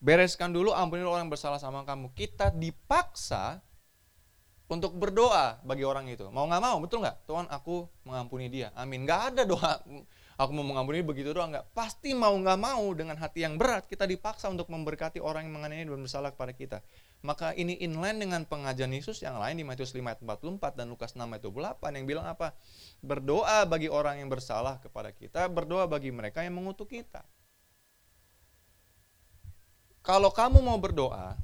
[0.00, 2.10] bereskan dulu ampuni orang yang bersalah sama kamu.
[2.16, 3.60] Kita dipaksa
[4.66, 6.26] untuk berdoa bagi orang itu.
[6.32, 7.28] Mau nggak mau, betul nggak?
[7.28, 8.72] Tuhan aku mengampuni dia.
[8.74, 9.04] Amin.
[9.04, 9.72] Nggak ada doa
[10.40, 11.76] aku mau mengampuni begitu doang nggak.
[11.76, 15.84] Pasti mau nggak mau dengan hati yang berat kita dipaksa untuk memberkati orang yang menganiaya
[15.84, 16.78] dan bersalah kepada kita.
[17.20, 21.12] Maka ini inline dengan pengajaran Yesus yang lain di Matius 5 ayat 44 dan Lukas
[21.12, 22.56] 6 ayat 28 yang bilang apa?
[23.04, 27.20] Berdoa bagi orang yang bersalah kepada kita, berdoa bagi mereka yang mengutuk kita.
[30.00, 31.36] Kalau kamu mau berdoa,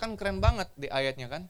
[0.00, 1.42] kan keren banget di ayatnya kan?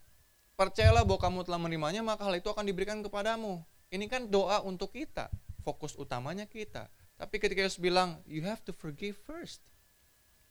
[0.58, 3.62] Percayalah bahwa kamu telah menerimanya, maka hal itu akan diberikan kepadamu.
[3.88, 5.30] Ini kan doa untuk kita,
[5.62, 6.90] fokus utamanya kita.
[7.16, 9.62] Tapi ketika Yesus bilang, you have to forgive first.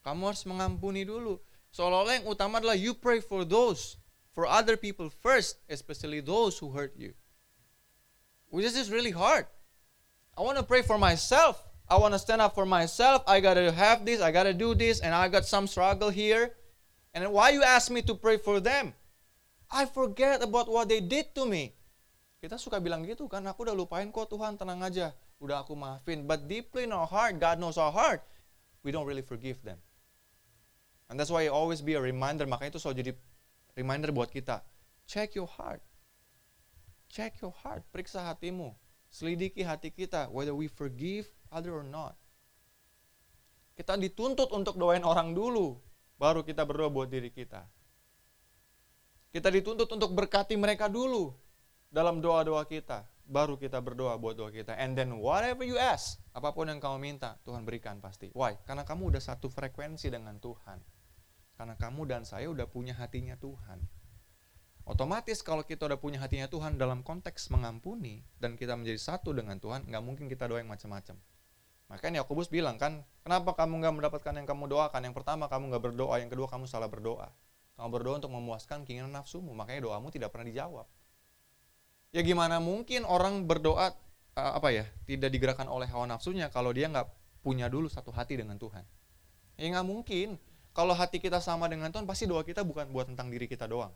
[0.01, 1.37] Kamu harus mengampuni dulu
[1.71, 3.95] Seolah-olah yang utama adalah you pray for those,
[4.35, 7.15] for other people first, especially those who hurt you.
[8.51, 9.47] Which is really hard.
[10.35, 11.63] I want to pray for myself.
[11.91, 13.27] I want to stand up for myself.
[13.27, 16.07] I got to have this, I got to do this, and I got some struggle
[16.07, 16.55] here.
[17.11, 18.95] And why you ask me to pray for them?
[19.67, 21.75] I forget about what they did to me.
[22.39, 25.11] Kita suka bilang gitu kan, aku udah lupain kok Tuhan, tenang aja.
[25.43, 26.23] Udah aku maafin.
[26.23, 28.23] But deeply in our heart, God knows our heart,
[28.87, 29.75] we don't really forgive them.
[31.11, 32.47] And that's why always be a reminder.
[32.47, 33.11] Makanya itu selalu jadi
[33.75, 34.63] reminder buat kita.
[35.11, 35.83] Check your heart.
[37.11, 37.83] Check your heart.
[37.91, 38.71] Periksa hatimu.
[39.11, 40.31] Selidiki hati kita.
[40.31, 42.15] Whether we forgive other or not.
[43.75, 45.77] Kita dituntut untuk doain orang dulu.
[46.15, 47.65] Baru kita berdoa buat diri kita.
[49.31, 51.33] Kita dituntut untuk berkati mereka dulu.
[51.91, 53.03] Dalam doa-doa kita.
[53.27, 54.75] Baru kita berdoa buat doa kita.
[54.75, 56.19] And then whatever you ask.
[56.31, 57.39] Apa pun yang kamu minta.
[57.43, 58.29] Tuhan berikan pasti.
[58.31, 58.59] Why?
[58.63, 60.79] Karena kamu udah satu frekuensi dengan Tuhan
[61.61, 63.85] karena kamu dan saya udah punya hatinya Tuhan.
[64.81, 69.61] Otomatis kalau kita udah punya hatinya Tuhan dalam konteks mengampuni dan kita menjadi satu dengan
[69.61, 71.21] Tuhan, nggak mungkin kita doa yang macam-macam.
[71.91, 75.01] Makanya Yakobus bilang kan, kenapa kamu nggak mendapatkan yang kamu doakan?
[75.03, 77.27] Yang pertama kamu nggak berdoa, yang kedua kamu salah berdoa.
[77.75, 80.87] Kamu berdoa untuk memuaskan keinginan nafsumu, makanya doamu tidak pernah dijawab.
[82.15, 83.91] Ya gimana mungkin orang berdoa
[84.39, 87.07] uh, apa ya tidak digerakkan oleh hawa nafsunya kalau dia nggak
[87.39, 88.87] punya dulu satu hati dengan Tuhan?
[89.59, 90.39] Ya nggak mungkin
[90.71, 93.91] kalau hati kita sama dengan Tuhan, pasti doa kita bukan buat tentang diri kita doang.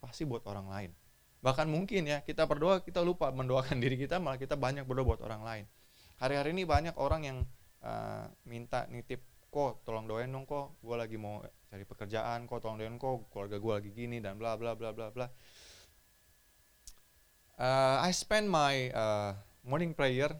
[0.00, 0.90] Pasti buat orang lain.
[1.44, 5.20] Bahkan mungkin ya, kita berdoa, kita lupa mendoakan diri kita, malah kita banyak berdoa buat
[5.20, 5.64] orang lain.
[6.16, 7.38] Hari-hari ini banyak orang yang
[7.84, 9.20] uh, minta nitip,
[9.52, 13.56] kok tolong doain dong kok, gue lagi mau cari pekerjaan, kok tolong doain kok, keluarga
[13.60, 15.28] gue lagi gini, dan bla bla bla bla bla.
[17.56, 19.32] Uh, I spend my uh,
[19.64, 20.32] morning prayer,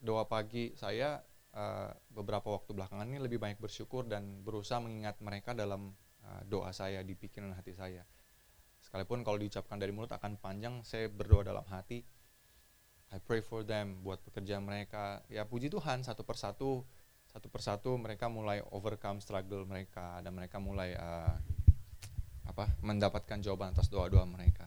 [0.00, 1.20] doa pagi saya
[1.52, 5.92] uh, beberapa waktu belakangan ini lebih banyak bersyukur dan berusaha mengingat mereka dalam
[6.24, 8.04] uh, doa saya di pikiran hati saya.
[8.80, 12.00] Sekalipun kalau diucapkan dari mulut akan panjang, saya berdoa dalam hati.
[13.10, 15.22] I pray for them buat pekerjaan mereka.
[15.26, 16.86] Ya puji Tuhan satu persatu
[17.30, 21.34] satu persatu mereka mulai overcome struggle mereka dan mereka mulai uh,
[22.46, 24.66] apa mendapatkan jawaban atas doa-doa mereka.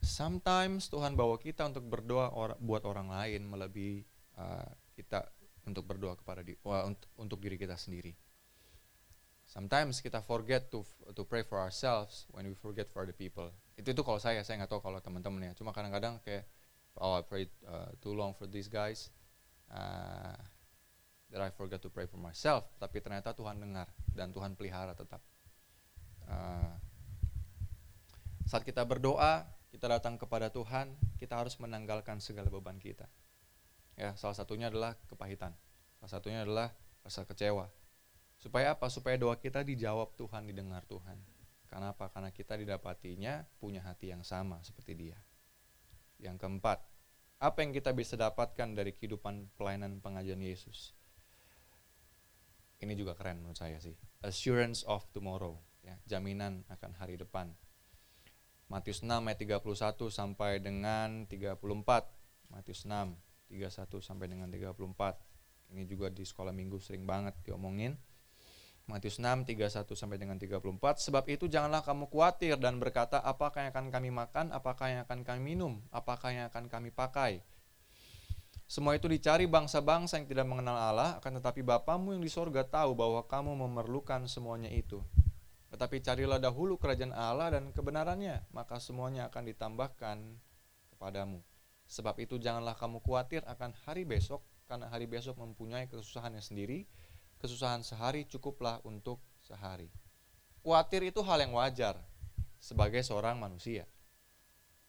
[0.00, 4.04] Sometimes Tuhan bawa kita untuk berdoa or buat orang lain melebihi
[4.36, 5.24] uh, kita
[5.66, 8.14] untuk berdoa kepada di, wah, untuk, untuk diri kita sendiri.
[9.46, 10.82] sometimes kita forget to
[11.14, 13.48] to pray for ourselves when we forget for the people.
[13.78, 15.52] Itu itu kalau saya, saya nggak tahu kalau teman-teman ya.
[15.54, 16.44] Cuma kadang-kadang kayak
[16.98, 19.10] oh I prayed uh, too long for these guys.
[19.66, 20.36] Uh,
[21.30, 22.70] that I forget to pray for myself.
[22.78, 25.18] Tapi ternyata Tuhan dengar dan Tuhan pelihara tetap.
[26.26, 26.74] Uh,
[28.46, 29.42] saat kita berdoa,
[29.74, 33.10] kita datang kepada Tuhan, kita harus menanggalkan segala beban kita.
[33.98, 35.50] Ya, salah satunya adalah kepahitan.
[35.98, 36.70] Salah satunya adalah
[37.02, 37.66] rasa kecewa.
[38.38, 38.86] Supaya apa?
[38.86, 41.18] Supaya doa kita dijawab Tuhan, didengar Tuhan.
[41.66, 42.06] Karena apa?
[42.12, 45.18] Karena kita didapatinya punya hati yang sama seperti dia.
[46.16, 46.78] Yang keempat,
[47.36, 50.96] apa yang kita bisa dapatkan dari kehidupan pelayanan pengajian Yesus?
[52.80, 53.96] Ini juga keren menurut saya sih.
[54.20, 57.52] Assurance of tomorrow, ya, jaminan akan hari depan.
[58.66, 61.62] Matius 6 ayat 31 sampai dengan 34.
[62.50, 63.14] Matius 6
[63.50, 65.70] 31 sampai dengan 34.
[65.74, 67.94] Ini juga di sekolah minggu sering banget diomongin.
[68.86, 70.62] Matius 6, 31 sampai dengan 34.
[70.78, 75.26] Sebab itu janganlah kamu khawatir dan berkata apakah yang akan kami makan, apakah yang akan
[75.26, 77.42] kami minum, apakah yang akan kami pakai.
[78.66, 82.98] Semua itu dicari bangsa-bangsa yang tidak mengenal Allah, akan tetapi Bapamu yang di sorga tahu
[82.98, 85.02] bahwa kamu memerlukan semuanya itu.
[85.70, 90.18] Tetapi carilah dahulu kerajaan Allah dan kebenarannya, maka semuanya akan ditambahkan
[90.94, 91.42] kepadamu.
[91.86, 96.86] Sebab itu janganlah kamu khawatir akan hari besok, karena hari besok mempunyai kesusahannya sendiri.
[97.36, 99.92] Kesusahan sehari cukuplah untuk sehari.
[100.64, 101.94] Khawatir itu hal yang wajar
[102.58, 103.86] sebagai seorang manusia.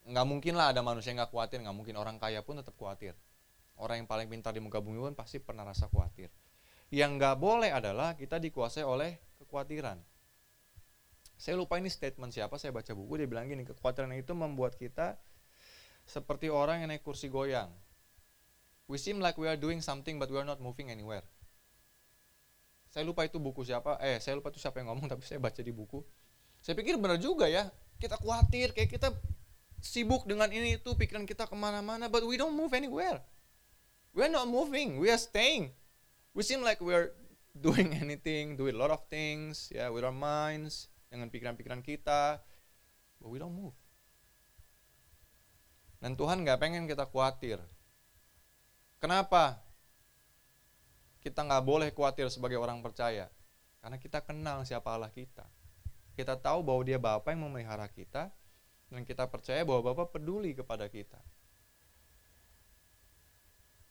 [0.08, 3.14] Nggak mungkin lah ada manusia yang nggak khawatir, nggak mungkin orang kaya pun tetap khawatir.
[3.78, 6.32] Orang yang paling pintar di muka bumi pun pasti pernah rasa khawatir.
[6.90, 10.00] Yang nggak boleh adalah kita dikuasai oleh kekhawatiran.
[11.38, 15.20] Saya lupa ini statement siapa, saya baca buku, dia bilang gini, kekhawatiran itu membuat kita
[16.08, 17.70] seperti orang yang naik kursi goyang.
[18.88, 21.28] We seem like we are doing something but we are not moving anywhere.
[22.98, 25.62] Saya lupa itu buku siapa, eh saya lupa itu siapa yang ngomong tapi saya baca
[25.62, 26.02] di buku.
[26.66, 27.70] Saya pikir benar juga ya,
[28.02, 29.14] kita khawatir kayak kita
[29.86, 33.22] sibuk dengan ini itu pikiran kita ke mana-mana but we don't move anywhere.
[34.18, 35.78] We are not moving, we are staying.
[36.34, 37.14] We seem like we are
[37.54, 42.42] doing anything, doing a lot of things, yeah, with our minds, dengan pikiran-pikiran kita,
[43.22, 43.78] but we don't move.
[46.02, 47.62] Dan Tuhan nggak pengen kita khawatir.
[48.98, 49.67] Kenapa?
[51.28, 53.28] Kita nggak boleh khawatir sebagai orang percaya.
[53.84, 55.44] Karena kita kenal siapa Allah kita.
[56.16, 58.32] Kita tahu bahwa dia Bapa yang memelihara kita.
[58.88, 61.20] Dan kita percaya bahwa Bapa peduli kepada kita.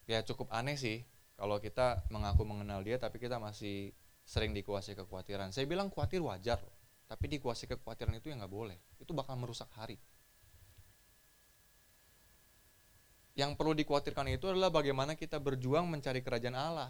[0.09, 1.05] Ya cukup aneh sih
[1.37, 3.93] kalau kita mengaku mengenal dia tapi kita masih
[4.25, 5.53] sering dikuasai kekhawatiran.
[5.53, 6.73] Saya bilang khawatir wajar loh.
[7.05, 8.81] Tapi dikuasai kekhawatiran itu yang nggak boleh.
[8.97, 10.01] Itu bakal merusak hari.
[13.37, 16.89] yang perlu dikhawatirkan itu adalah bagaimana kita berjuang mencari kerajaan Allah.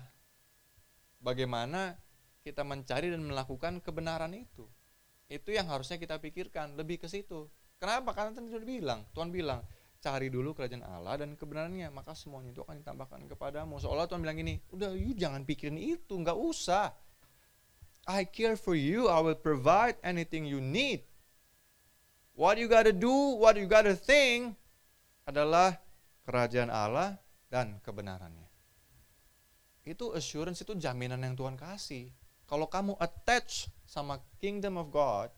[1.18, 1.98] Bagaimana
[2.48, 4.64] kita mencari dan melakukan kebenaran itu.
[5.28, 7.52] Itu yang harusnya kita pikirkan, lebih ke situ.
[7.76, 8.16] Kenapa?
[8.16, 9.60] Karena tadi sudah bilang, Tuhan bilang,
[10.00, 13.76] cari dulu kerajaan Allah dan kebenarannya, maka semuanya itu akan ditambahkan kepadamu.
[13.84, 16.96] Seolah Tuhan bilang gini, udah you jangan pikirin itu, nggak usah.
[18.08, 21.04] I care for you, I will provide anything you need.
[22.40, 24.56] What you gotta do, what you gotta think
[25.28, 25.76] adalah
[26.24, 27.20] kerajaan Allah
[27.52, 28.47] dan kebenarannya.
[29.88, 32.12] Itu assurance, itu jaminan yang Tuhan kasih.
[32.44, 35.32] Kalau kamu attach sama kingdom of God,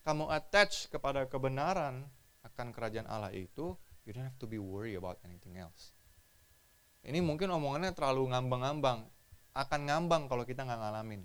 [0.00, 2.08] kamu attach kepada kebenaran
[2.40, 3.76] akan kerajaan Allah itu,
[4.08, 5.92] you don't have to be worry about anything else.
[7.04, 9.04] Ini mungkin omongannya terlalu ngambang-ngambang.
[9.52, 11.22] Akan ngambang kalau kita nggak ngalamin.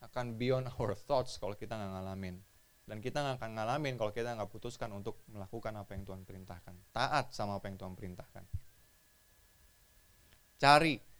[0.00, 2.40] Akan beyond our thoughts kalau kita nggak ngalamin.
[2.84, 6.74] Dan kita nggak akan ngalamin kalau kita nggak putuskan untuk melakukan apa yang Tuhan perintahkan.
[6.96, 8.44] Taat sama apa yang Tuhan perintahkan.
[10.60, 11.13] Cari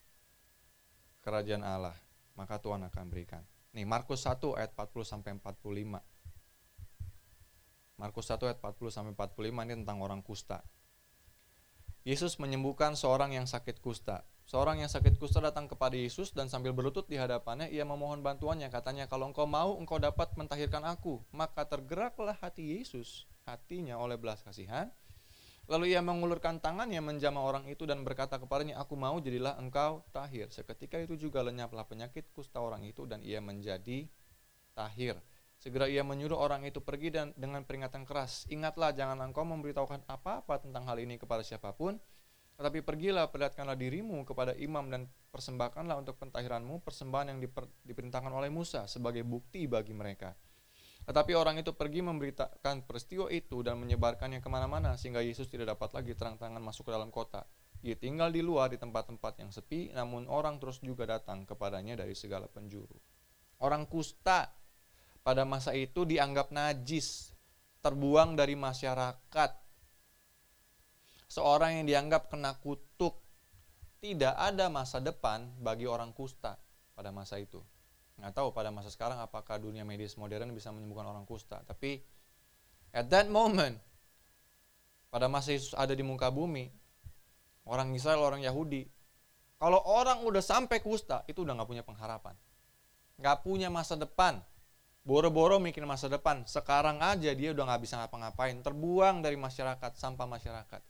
[1.24, 1.96] kerajaan Allah,
[2.36, 3.40] maka Tuhan akan berikan.
[3.72, 6.04] Nih Markus 1 ayat 40 sampai 45.
[7.96, 10.60] Markus 1 ayat 40 sampai 45 ini tentang orang kusta.
[12.04, 14.28] Yesus menyembuhkan seorang yang sakit kusta.
[14.44, 18.68] Seorang yang sakit kusta datang kepada Yesus dan sambil berlutut di hadapannya ia memohon bantuannya.
[18.68, 21.24] Katanya, kalau engkau mau, engkau dapat mentahirkan aku.
[21.32, 24.92] Maka tergeraklah hati Yesus, hatinya oleh belas kasihan.
[25.64, 30.52] Lalu ia mengulurkan tangannya menjamah orang itu dan berkata kepadanya, aku mau jadilah engkau tahir.
[30.52, 34.04] Seketika itu juga lenyaplah penyakit kusta orang itu dan ia menjadi
[34.76, 35.16] tahir.
[35.56, 40.60] Segera ia menyuruh orang itu pergi dan dengan peringatan keras, ingatlah jangan engkau memberitahukan apa-apa
[40.60, 41.96] tentang hal ini kepada siapa pun,
[42.60, 48.52] tetapi pergilah, perlihatkanlah dirimu kepada imam dan persembahkanlah untuk pentahiranmu persembahan yang diper, diperintahkan oleh
[48.52, 50.36] Musa sebagai bukti bagi mereka.
[51.04, 55.92] Tetapi orang itu pergi memberitakan peristiwa itu dan menyebarkannya ke mana-mana sehingga Yesus tidak dapat
[55.92, 57.44] lagi terang-terangan masuk ke dalam kota.
[57.84, 62.16] Ia tinggal di luar di tempat-tempat yang sepi, namun orang terus juga datang kepadanya dari
[62.16, 62.96] segala penjuru.
[63.60, 64.48] Orang kusta
[65.20, 67.36] pada masa itu dianggap najis,
[67.84, 69.52] terbuang dari masyarakat.
[71.28, 73.20] Seorang yang dianggap kena kutuk,
[74.00, 76.56] tidak ada masa depan bagi orang kusta
[76.96, 77.60] pada masa itu.
[78.18, 81.62] Nggak tahu pada masa sekarang apakah dunia medis modern bisa menyembuhkan orang kusta.
[81.66, 82.02] Tapi
[82.94, 83.78] at that moment,
[85.10, 86.70] pada masa Yesus ada di muka bumi,
[87.66, 88.86] orang Israel, orang Yahudi,
[89.58, 92.34] kalau orang udah sampai kusta, itu udah nggak punya pengharapan.
[93.18, 94.42] Nggak punya masa depan.
[95.04, 96.48] Boro-boro mikir masa depan.
[96.48, 98.56] Sekarang aja dia udah nggak bisa ngapa-ngapain.
[98.64, 100.80] Terbuang dari masyarakat, sampah masyarakat.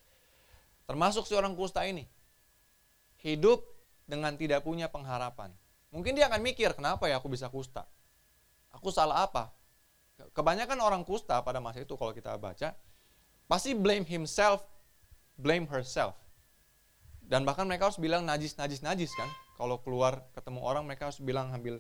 [0.84, 2.04] Termasuk si orang kusta ini
[3.24, 3.64] hidup
[4.04, 5.50] dengan tidak punya pengharapan.
[5.94, 7.86] Mungkin dia akan mikir, kenapa ya aku bisa kusta?
[8.74, 9.54] Aku salah apa?
[10.34, 12.74] Kebanyakan orang kusta pada masa itu kalau kita baca,
[13.46, 14.66] pasti blame himself,
[15.38, 16.18] blame herself.
[17.22, 19.30] Dan bahkan mereka harus bilang najis, najis, najis kan.
[19.54, 21.78] Kalau keluar ketemu orang mereka harus bilang ambil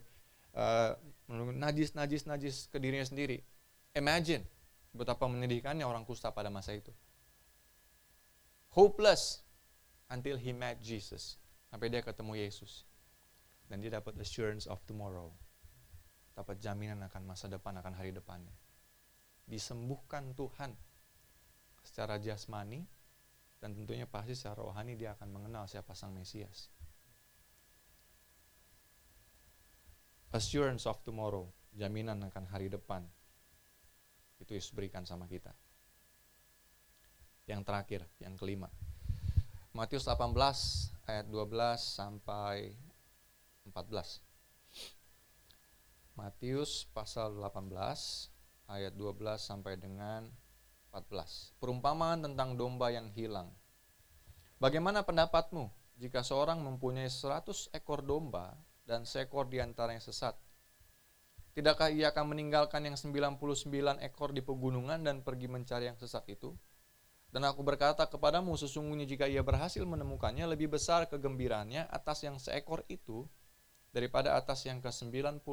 [0.54, 0.94] uh,
[1.58, 3.42] najis, najis, najis ke dirinya sendiri.
[3.98, 4.46] Imagine
[4.94, 6.94] betapa menyedihkannya orang kusta pada masa itu.
[8.78, 9.42] Hopeless,
[10.06, 11.38] until he met Jesus.
[11.66, 12.86] Sampai dia ketemu Yesus.
[13.68, 15.32] Dan dia dapat assurance of tomorrow.
[16.34, 18.52] Dapat jaminan akan masa depan, akan hari depannya.
[19.44, 20.72] Disembuhkan Tuhan
[21.84, 22.82] secara jasmani
[23.64, 26.68] dan tentunya pasti secara rohani dia akan mengenal siapa sang Mesias.
[30.34, 33.06] Assurance of tomorrow, jaminan akan hari depan.
[34.42, 35.54] Itu Yesus berikan sama kita.
[37.46, 38.68] Yang terakhir, yang kelima.
[39.72, 40.34] Matius 18
[41.06, 42.74] ayat 12 sampai
[43.74, 44.22] 14.
[46.14, 47.74] Matius pasal 18
[48.70, 50.30] ayat 12 sampai dengan
[50.94, 51.58] 14.
[51.58, 53.50] Perumpamaan tentang domba yang hilang.
[54.62, 58.54] Bagaimana pendapatmu jika seorang mempunyai 100 ekor domba
[58.86, 60.38] dan seekor di antaranya sesat?
[61.58, 63.42] Tidakkah ia akan meninggalkan yang 99
[64.06, 66.54] ekor di pegunungan dan pergi mencari yang sesat itu?
[67.34, 72.86] Dan aku berkata kepadamu, sesungguhnya jika ia berhasil menemukannya, lebih besar kegembiraannya atas yang seekor
[72.86, 73.26] itu
[73.94, 75.46] daripada atas yang ke-99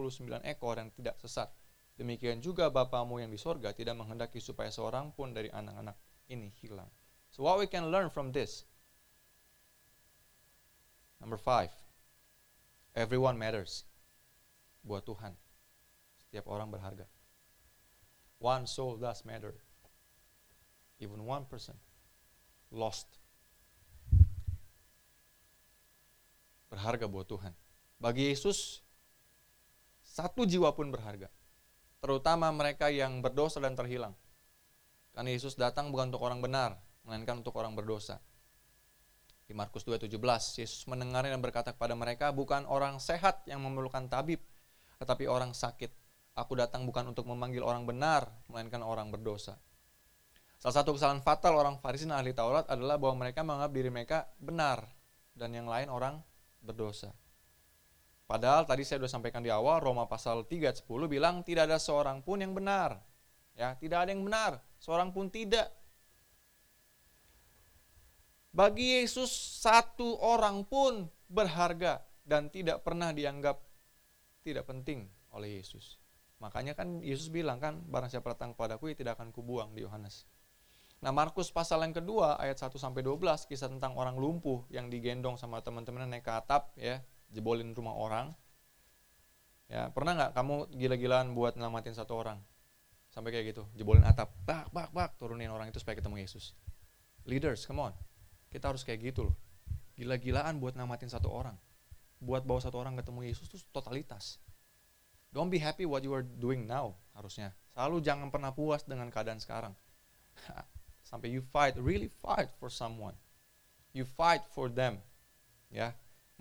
[0.49, 1.53] ekor yang tidak sesat.
[1.93, 5.93] Demikian juga Bapamu yang di sorga tidak menghendaki supaya seorang pun dari anak-anak
[6.33, 6.89] ini hilang.
[7.29, 8.65] So what we can learn from this?
[11.21, 11.69] Number five,
[12.97, 13.85] everyone matters.
[14.81, 15.37] Buat Tuhan,
[16.17, 17.05] setiap orang berharga.
[18.41, 19.53] One soul does matter
[21.01, 21.73] even one person
[22.69, 23.09] lost
[26.69, 27.51] berharga buat Tuhan.
[28.01, 28.81] Bagi Yesus
[30.01, 31.29] satu jiwa pun berharga.
[32.01, 34.17] Terutama mereka yang berdosa dan terhilang.
[35.13, 38.17] Karena Yesus datang bukan untuk orang benar, melainkan untuk orang berdosa.
[39.45, 44.41] Di Markus 2:17, Yesus mendengarnya dan berkata kepada mereka, "Bukan orang sehat yang memerlukan tabib,
[44.97, 45.93] tetapi orang sakit.
[46.41, 49.61] Aku datang bukan untuk memanggil orang benar, melainkan orang berdosa."
[50.57, 54.25] Salah satu kesalahan fatal orang Farisi dan ahli Taurat adalah bahwa mereka menganggap diri mereka
[54.41, 54.89] benar
[55.37, 56.17] dan yang lain orang
[56.65, 57.13] berdosa.
[58.31, 62.23] Padahal tadi saya sudah sampaikan di awal Roma pasal 3 10 bilang tidak ada seorang
[62.23, 63.03] pun yang benar.
[63.59, 65.67] Ya, tidak ada yang benar, seorang pun tidak.
[68.55, 69.27] Bagi Yesus
[69.59, 73.59] satu orang pun berharga dan tidak pernah dianggap
[74.47, 75.99] tidak penting oleh Yesus.
[76.39, 80.23] Makanya kan Yesus bilang kan barang siapa datang kepadaku tidak akan kubuang di Yohanes
[81.01, 85.33] Nah, Markus pasal yang kedua ayat 1 sampai 12 kisah tentang orang lumpuh yang digendong
[85.33, 88.27] sama teman-teman naik ke atap ya, jebolin rumah orang.
[89.71, 92.39] Ya, pernah nggak kamu gila-gilaan buat nyelamatin satu orang?
[93.11, 96.55] Sampai kayak gitu, jebolin atap, bak bak bak turunin orang itu supaya ketemu Yesus.
[97.27, 97.93] Leaders, come on.
[98.51, 99.35] Kita harus kayak gitu loh.
[99.95, 101.55] Gila-gilaan buat nyelamatin satu orang.
[102.19, 104.39] Buat bawa satu orang ketemu Yesus itu totalitas.
[105.31, 107.55] Don't be happy what you are doing now harusnya.
[107.71, 109.71] Selalu jangan pernah puas dengan keadaan sekarang
[111.09, 113.15] sampai you fight really fight for someone
[113.91, 114.99] you fight for them
[115.71, 115.91] ya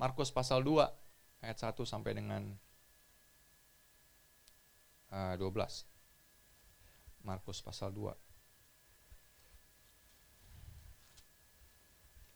[0.01, 2.57] Markus pasal 2 ayat 1 sampai dengan
[5.13, 5.45] uh, 12
[7.21, 8.09] Markus pasal 2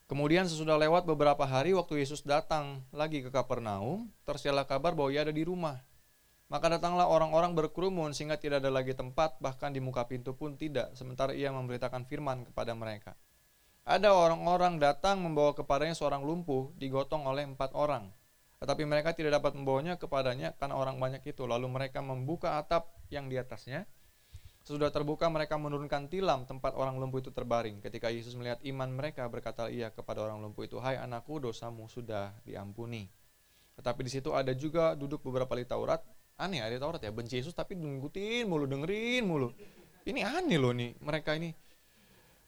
[0.04, 5.24] Kemudian sesudah lewat beberapa hari waktu Yesus datang lagi ke Kapernaum, tersiarlah kabar bahwa ia
[5.24, 5.80] ada di rumah.
[6.52, 10.92] Maka datanglah orang-orang berkerumun sehingga tidak ada lagi tempat, bahkan di muka pintu pun tidak,
[10.92, 13.16] sementara ia memberitakan firman kepada mereka.
[13.84, 18.08] Ada orang-orang datang membawa kepadanya seorang lumpuh, digotong oleh empat orang.
[18.56, 21.44] Tetapi mereka tidak dapat membawanya kepadanya karena orang banyak itu.
[21.44, 23.84] Lalu mereka membuka atap yang di atasnya.
[24.64, 27.84] Sesudah terbuka mereka menurunkan tilam tempat orang lumpuh itu terbaring.
[27.84, 32.32] Ketika Yesus melihat iman mereka berkata ia kepada orang lumpuh itu, Hai anakku dosamu sudah
[32.48, 33.12] diampuni.
[33.76, 36.00] Tetapi di situ ada juga duduk beberapa ahli Taurat
[36.34, 39.54] Aneh ahli Taurat ya, benci Yesus tapi ngikutin mulu, dengerin mulu.
[40.02, 41.54] Ini aneh loh nih, mereka ini.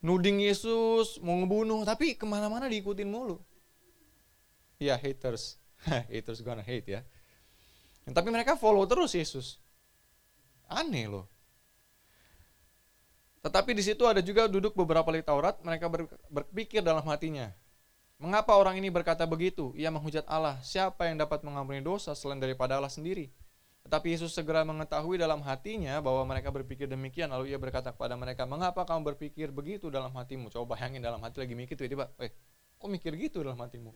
[0.06, 3.42] Nuding Yesus, mau ngebunuh, tapi ke mana-mana diikutin mulu.
[4.78, 5.58] Ya haters,
[6.14, 7.00] haters gonna hate ya.
[8.06, 9.58] Tapi mereka follow terus Yesus.
[10.70, 11.26] Aneh loh.
[13.42, 15.90] Tetapi di situ ada juga duduk beberapa ahli Taurat, mereka
[16.30, 17.50] berpikir dalam hatinya,
[18.18, 19.74] mengapa orang ini berkata begitu?
[19.74, 23.30] Ia menghujat Allah, siapa yang dapat mengampuni dosa selain daripada Allah sendiri?
[23.86, 28.42] Tetapi Yesus segera mengetahui dalam hatinya bahwa mereka berpikir demikian, lalu ia berkata kepada mereka,
[28.42, 30.50] mengapa kamu berpikir begitu dalam hatimu?
[30.50, 32.34] Coba bayangin dalam hati lagi mikir tiba-tiba, eh
[32.74, 33.94] kok mikir gitu dalam hatimu?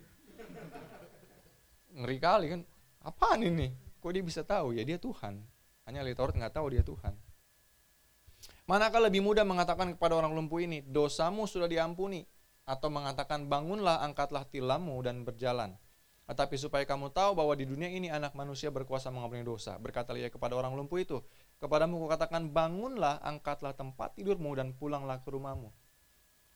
[1.98, 2.60] Ngeri kali kan,
[3.02, 3.74] apaan ini?
[3.98, 4.78] Kok dia bisa tahu?
[4.78, 5.42] Ya dia Tuhan.
[5.90, 7.10] Hanya ahli Taurat nggak tahu dia Tuhan.
[8.70, 12.22] Manakah lebih mudah mengatakan kepada orang lumpuh ini, dosamu sudah diampuni,
[12.62, 15.74] atau mengatakan bangunlah, angkatlah tilammu dan berjalan.
[16.30, 19.74] Tetapi supaya kamu tahu bahwa di dunia ini anak manusia berkuasa mengampuni dosa.
[19.82, 21.18] Berkata ia kepada orang lumpuh itu,
[21.58, 25.74] kepadamu kukatakan bangunlah, angkatlah tempat tidurmu dan pulanglah ke rumahmu.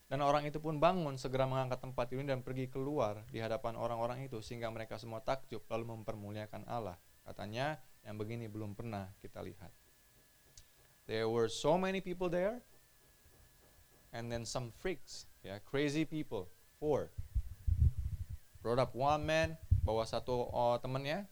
[0.07, 4.23] Dan orang itu pun bangun, segera mengangkat tempat tidur dan pergi keluar di hadapan orang-orang
[4.23, 6.95] itu, sehingga mereka semua takjub lalu mempermuliakan Allah.
[7.27, 7.75] Katanya,
[8.07, 9.75] yang begini belum pernah kita lihat.
[11.03, 12.63] There were so many people there,
[14.15, 16.47] and then some freaks, yeah, crazy people.
[16.79, 17.11] Four.
[18.65, 19.49] Brought up one man,
[19.85, 21.29] bawa satu oh, temennya,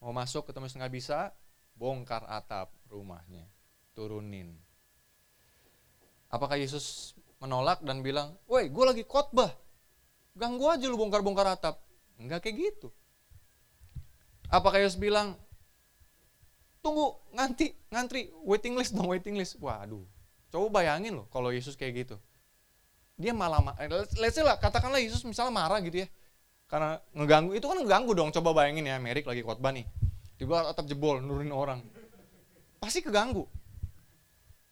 [0.00, 1.36] mau masuk ketemu nggak bisa,
[1.76, 3.44] bongkar atap rumahnya,
[3.92, 4.56] turunin.
[6.32, 9.52] Apakah Yesus menolak dan bilang, woi gue lagi khotbah,
[10.32, 11.84] ganggu aja lu bongkar-bongkar atap.
[12.16, 12.88] Enggak kayak gitu.
[14.48, 15.36] Apakah Yesus bilang,
[16.80, 20.04] tunggu nganti ngantri waiting list dong waiting list waduh
[20.52, 22.16] coba bayangin loh kalau Yesus kayak gitu
[23.16, 23.60] dia malah
[24.20, 26.08] let's say lah katakanlah Yesus misalnya marah gitu ya
[26.68, 28.30] karena ngeganggu itu kan ngeganggu dong.
[28.34, 29.86] Coba bayangin ya Merik lagi khotbah nih.
[30.40, 31.80] Tiba atap jebol nurunin orang.
[32.82, 33.46] Pasti keganggu.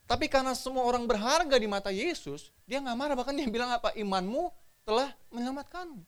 [0.03, 3.15] Tapi karena semua orang berharga di mata Yesus dia nggak marah.
[3.15, 3.95] Bahkan dia bilang apa?
[3.95, 4.51] Imanmu
[4.83, 6.03] telah menyelamatkanmu.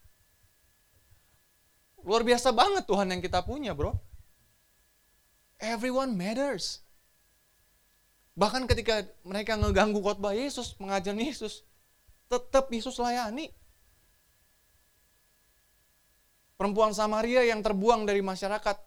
[2.06, 3.98] Luar biasa banget Tuhan yang kita punya bro.
[5.58, 6.86] Everyone matters.
[8.36, 11.64] Bahkan ketika mereka ngeganggu khotbah Yesus, mengajar Yesus,
[12.28, 13.50] tetap Yesus layani.
[16.56, 18.78] Perempuan Samaria yang terbuang dari masyarakat,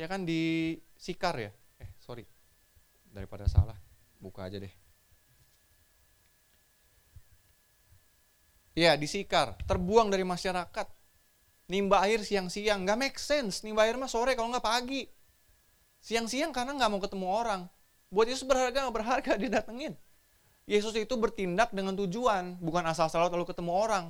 [0.00, 1.52] ya kan di Sikar ya.
[1.76, 2.24] Eh, sorry.
[3.12, 3.76] Daripada salah,
[4.16, 4.72] buka aja deh.
[8.72, 10.88] Ya, di Sikar, terbuang dari masyarakat.
[11.68, 13.60] Nimba air siang-siang, nggak make sense.
[13.62, 15.04] Nimba air mah sore kalau nggak pagi.
[16.00, 17.60] Siang-siang karena nggak mau ketemu orang.
[18.08, 19.94] Buat Yesus berharga nggak berharga dia datengin.
[20.64, 24.06] Yesus itu bertindak dengan tujuan, bukan asal-asal lalu ketemu orang.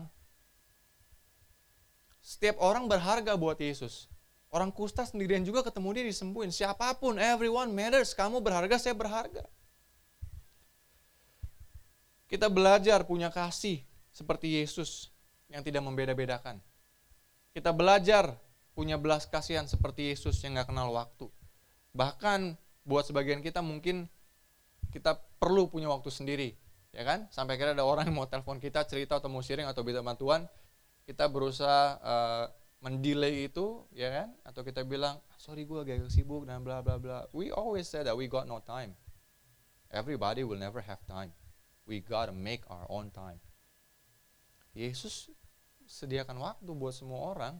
[2.20, 4.08] Setiap orang berharga buat Yesus.
[4.50, 6.50] Orang kusta sendirian juga ketemu dia disembuhin.
[6.52, 8.12] Siapa pun, everyone matters.
[8.12, 9.46] Kamu berharga, saya berharga.
[12.30, 13.82] Kita belajar punya kasih
[14.14, 15.10] seperti Yesus
[15.50, 16.62] yang tidak membeda-bedakan.
[17.50, 18.38] Kita belajar
[18.74, 21.26] punya belas kasihan seperti Yesus yang gak kenal waktu.
[21.90, 22.54] Bahkan
[22.86, 24.06] buat sebagian kita mungkin
[24.94, 26.54] kita perlu punya waktu sendiri,
[26.94, 27.26] ya kan?
[27.34, 30.46] Sampai kira ada orang yang mau telepon kita cerita atau mau sharing atau minta bantuan,
[31.10, 32.46] kita berusaha uh,
[32.78, 34.28] mendelay itu, ya kan?
[34.46, 37.26] Atau kita bilang, ah, sorry gue agak sibuk dan bla bla bla.
[37.34, 38.94] We always say that we got no time.
[39.90, 41.34] Everybody will never have time.
[41.82, 43.42] We gotta make our own time.
[44.70, 45.34] Yesus
[45.82, 47.58] sediakan waktu buat semua orang.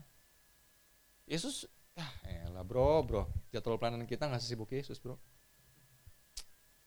[1.27, 3.27] Yesus Ya elah bro, bro.
[3.51, 5.19] Jadwal pelayanan kita nggak sesibuk Yesus bro.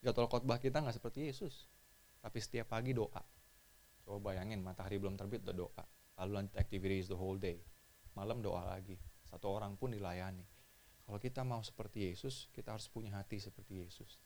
[0.01, 1.69] Jadwal khotbah kita nggak seperti Yesus.
[2.25, 3.21] Tapi setiap pagi doa.
[4.05, 5.85] Coba bayangin matahari belum terbit udah doa.
[6.21, 7.63] Lalu lanjut activities the whole day.
[8.15, 8.99] Malam doa lagi.
[9.27, 10.47] Satu orang pun dilayani.
[11.05, 14.23] Kalau kita mau seperti Yesus, kita harus punya hati seperti Yesus.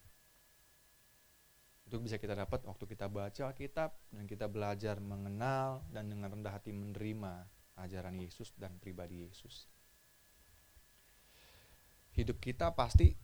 [1.89, 6.53] Itu bisa kita dapat waktu kita baca Alkitab dan kita belajar mengenal dan dengan rendah
[6.53, 7.49] hati menerima
[7.81, 9.67] ajaran Yesus dan pribadi Yesus
[12.19, 13.15] hidup kita pasti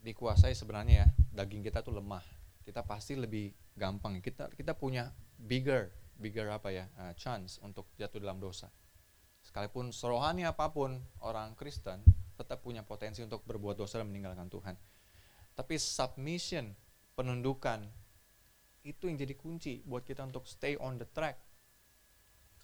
[0.00, 1.08] dikuasai sebenarnya ya
[1.44, 2.24] daging kita tuh lemah
[2.64, 8.20] kita pasti lebih gampang kita kita punya bigger bigger apa ya uh, chance untuk jatuh
[8.20, 8.70] dalam dosa
[9.44, 12.00] sekalipun serohani apa pun orang Kristen
[12.34, 14.74] tetap punya potensi untuk berbuat dosa dan meninggalkan Tuhan
[15.54, 16.74] tapi submission
[17.14, 17.84] penundukan
[18.84, 21.38] itu yang jadi kunci buat kita untuk stay on the track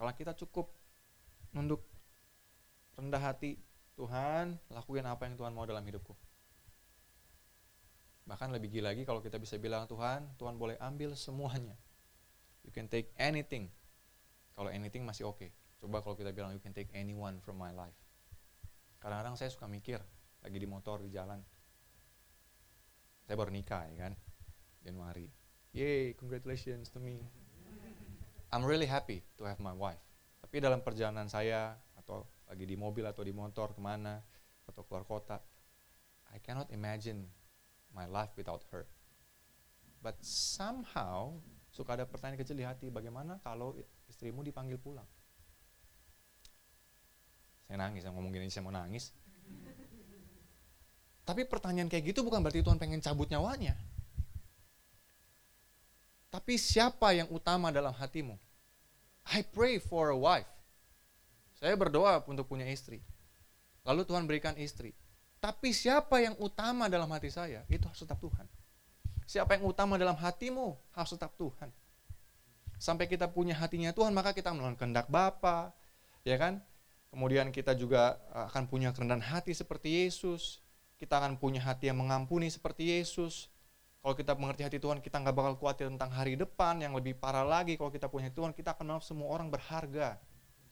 [0.01, 0.73] kalau kita cukup
[1.53, 1.85] nunduk
[2.97, 3.61] rendah hati
[4.01, 6.17] Tuhan, lakuin apa yang Tuhan mau dalam hidupku.
[8.25, 11.77] Bahkan lebih gila lagi kalau kita bisa bilang, Tuhan, Tuhan boleh ambil semuanya.
[12.65, 13.73] You can take anything.
[14.55, 15.41] Kalau anything masih oke.
[15.41, 15.51] Okay.
[15.81, 17.97] Coba kalau kita bilang, you can take anyone from my life.
[19.01, 19.97] Kadang-kadang saya suka mikir,
[20.45, 21.41] lagi di motor, di jalan.
[23.25, 24.13] Saya baru nikah ya kan,
[24.85, 25.33] Januari.
[25.73, 27.25] Yay, congratulations to me.
[28.53, 30.03] I'm really happy to have my wife.
[30.45, 34.19] Tapi dalam perjalanan saya atau lagi di mobil atau di motor ke mana
[34.67, 35.39] atau keluar kota,
[36.35, 37.31] I cannot imagine
[37.95, 38.91] my life without her.
[40.03, 41.39] But somehow
[41.81, 43.73] suka ada pertanyaan kecil di hati, bagaimana kalau
[44.05, 45.09] istrimu dipanggil pulang?
[47.65, 49.17] Saya nangis, saya ngomong gini, saya mau nangis.
[51.25, 53.73] Tapi pertanyaan kayak gitu bukan berarti Tuhan pengen cabut nyawanya.
[56.29, 58.37] Tapi siapa yang utama dalam hatimu?
[59.33, 60.51] I pray for a wife.
[61.57, 63.01] Saya berdoa untuk punya istri.
[63.89, 64.93] Lalu Tuhan berikan istri.
[65.41, 67.65] Tapi siapa yang utama dalam hati saya?
[67.73, 68.45] Itu harus tetap Tuhan.
[69.31, 70.75] Siapa yang utama dalam hatimu?
[70.91, 71.71] Harus tetap Tuhan.
[72.83, 75.71] Sampai kita punya hatinya Tuhan, maka kita melakukan kehendak Bapa,
[76.27, 76.59] ya kan?
[77.15, 78.19] Kemudian kita juga
[78.51, 80.59] akan punya kerendahan hati seperti Yesus
[81.01, 83.49] kita akan punya hati yang mengampuni seperti Yesus.
[84.05, 86.77] Kalau kita mengerti hati Tuhan, kita nggak bakal khawatir tentang hari depan.
[86.77, 90.21] Yang lebih parah lagi, kalau kita punya Tuhan, kita akan menganggap semua orang berharga.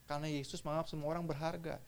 [0.05, 1.81] Karena Yesus menganggap semua orang berharga.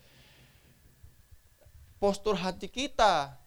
[2.01, 3.37] Postur hati kita,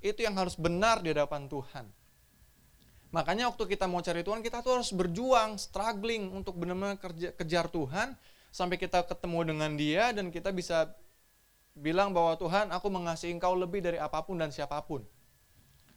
[0.00, 1.86] itu yang harus benar di hadapan Tuhan.
[3.10, 6.94] Makanya waktu kita mau cari Tuhan, kita tuh harus berjuang, struggling untuk benar-benar
[7.34, 8.14] kejar Tuhan,
[8.54, 10.94] sampai kita ketemu dengan dia, dan kita bisa
[11.74, 15.02] bilang bahwa Tuhan aku mengasihi engkau lebih dari apa pun dan siapa pun.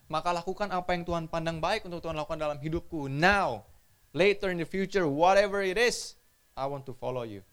[0.10, 3.06] Maka lakukan apa yang Tuhan pandang baik untuk Tuhan lakukan dalam hidupku.
[3.10, 3.66] Now,
[4.14, 6.18] later in the future, whatever it is,
[6.58, 7.46] I want to follow you.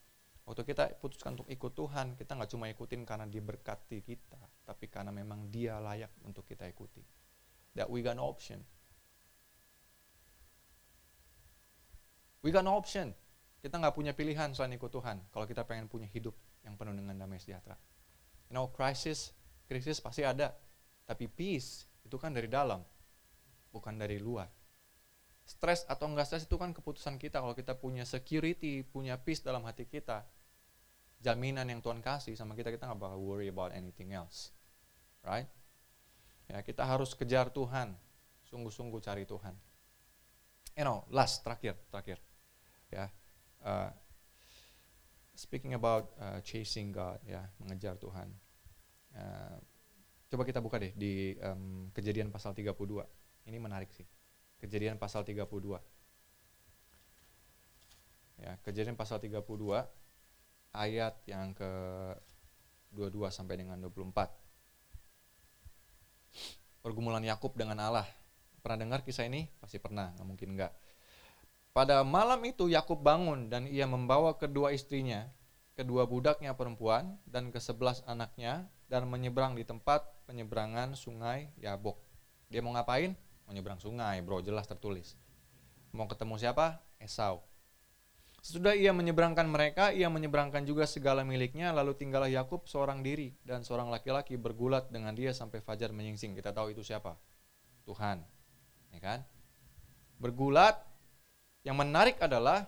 [0.49, 4.41] Waktu kita putuskan untuk ikut Tuhan, kita nggak cuma ikutin karena dia berkati kita,
[4.71, 7.03] tapi karena memang dia layak untuk kita ikuti.
[7.75, 8.62] That we got no option.
[12.47, 13.11] We got no option.
[13.59, 15.27] Kita nggak punya pilihan selain ikut Tuhan.
[15.35, 17.75] Kalau kita pengen punya hidup yang penuh dengan damai sejahtera.
[18.47, 19.35] You know, crisis,
[19.66, 20.55] krisis pasti ada.
[21.03, 22.87] Tapi peace itu kan dari dalam,
[23.75, 24.47] bukan dari luar.
[25.43, 27.43] Stres atau enggak stres itu kan keputusan kita.
[27.43, 30.23] Kalau kita punya security, punya peace dalam hati kita,
[31.18, 34.55] jaminan yang Tuhan kasih sama kita, kita nggak bakal worry about anything else.
[35.23, 35.49] Right?
[36.51, 37.95] Ya, kita harus kejar Tuhan.
[38.51, 39.55] Sungguh-sungguh cari Tuhan.
[40.75, 42.18] You know, last, terakhir, terakhir.
[42.91, 43.07] Ya,
[43.64, 43.91] uh,
[45.41, 48.29] speaking about uh, chasing God ya mengejar Tuhan
[49.16, 49.57] uh,
[50.29, 52.77] coba kita buka deh di um, kejadian pasal 32
[53.49, 54.05] ini menarik sih
[54.61, 55.41] kejadian pasal 32
[58.45, 59.41] ya kejadian pasal 32
[60.77, 61.73] ayat yang ke
[62.93, 64.39] 22 sampai dengan 24
[66.81, 68.09] pergumulan Yakub dengan Allah
[68.61, 70.72] pernah dengar kisah ini pasti pernah nggak mungkin enggak
[71.70, 75.31] pada malam itu Yakub bangun dan ia membawa kedua istrinya,
[75.78, 81.95] kedua budaknya perempuan dan kesebelas anaknya dan menyeberang di tempat penyeberangan sungai Yabok.
[82.51, 83.14] Dia mau ngapain?
[83.47, 85.14] Mau nyeberang sungai, bro, jelas tertulis.
[85.95, 86.83] Mau ketemu siapa?
[86.99, 87.39] Esau.
[88.41, 93.61] Sesudah ia menyeberangkan mereka, ia menyeberangkan juga segala miliknya, lalu tinggallah Yakub seorang diri dan
[93.61, 96.32] seorang laki-laki bergulat dengan dia sampai fajar menyingsing.
[96.32, 97.20] Kita tahu itu siapa?
[97.84, 98.24] Tuhan.
[98.97, 99.20] Ya kan?
[100.16, 100.80] Bergulat
[101.68, 102.64] yang menarik adalah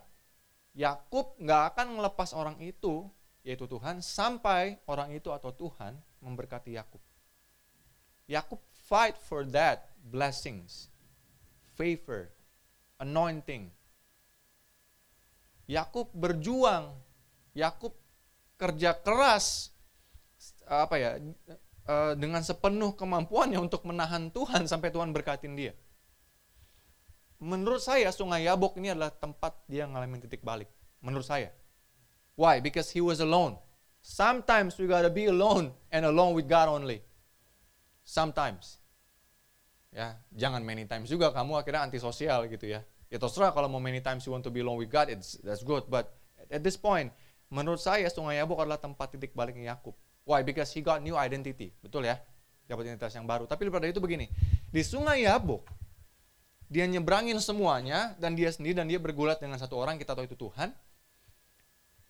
[0.76, 3.08] Yakub nggak akan melepas orang itu,
[3.40, 7.00] yaitu Tuhan, sampai orang itu atau Tuhan memberkati Yakub.
[8.28, 10.92] Yakub fight for that blessings,
[11.76, 12.28] favor,
[13.00, 13.72] anointing.
[15.72, 16.92] Yakub berjuang,
[17.56, 17.96] Yakub
[18.60, 19.72] kerja keras,
[20.68, 21.10] apa ya,
[21.88, 25.72] eh, dengan sepenuh kemampuannya untuk menahan Tuhan sampai Tuhan berkatin dia
[27.42, 30.70] menurut saya Sungai Yabok ini adalah tempat dia ngalamin titik balik.
[31.02, 31.50] Menurut saya.
[32.38, 32.62] Why?
[32.62, 33.58] Because he was alone.
[33.98, 37.02] Sometimes we gotta be alone and alone with God only.
[38.06, 38.78] Sometimes.
[39.92, 42.80] Ya, jangan many times juga kamu akhirnya antisosial gitu ya.
[43.12, 45.60] Ya terserah kalau mau many times you want to be alone with God, it's, that's
[45.60, 45.84] good.
[45.92, 46.08] But
[46.48, 47.12] at this point,
[47.52, 49.92] menurut saya Sungai Yabok adalah tempat titik baliknya Yakub.
[50.24, 50.40] Why?
[50.40, 51.76] Because he got new identity.
[51.84, 52.16] Betul ya?
[52.64, 53.44] Dapat identitas yang baru.
[53.44, 54.32] Tapi daripada itu begini.
[54.72, 55.60] Di Sungai Yabok,
[56.72, 60.40] dia nyebrangin semuanya dan dia sendiri dan dia bergulat dengan satu orang kita tahu itu
[60.40, 60.72] Tuhan.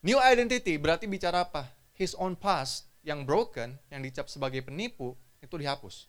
[0.07, 1.67] New identity berarti bicara apa?
[1.99, 6.07] His own past yang broken, yang dicap sebagai penipu itu dihapus.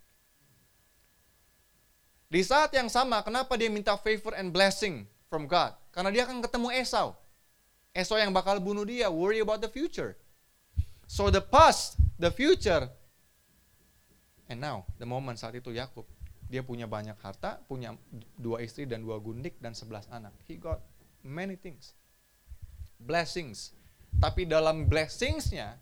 [2.35, 5.71] Di saat yang sama, kenapa dia minta favor and blessing from God?
[5.95, 7.15] Karena dia akan ketemu Esau.
[7.95, 10.19] Esau yang bakal bunuh dia, worry about the future.
[11.07, 12.91] So the past, the future,
[14.51, 16.11] and now, the moment saat itu Yakub
[16.51, 17.95] dia punya banyak harta, punya
[18.35, 20.35] dua istri dan dua gundik dan sebelas anak.
[20.51, 20.83] He got
[21.23, 21.95] many things.
[22.99, 23.79] Blessings.
[24.19, 25.79] Tapi dalam blessingsnya,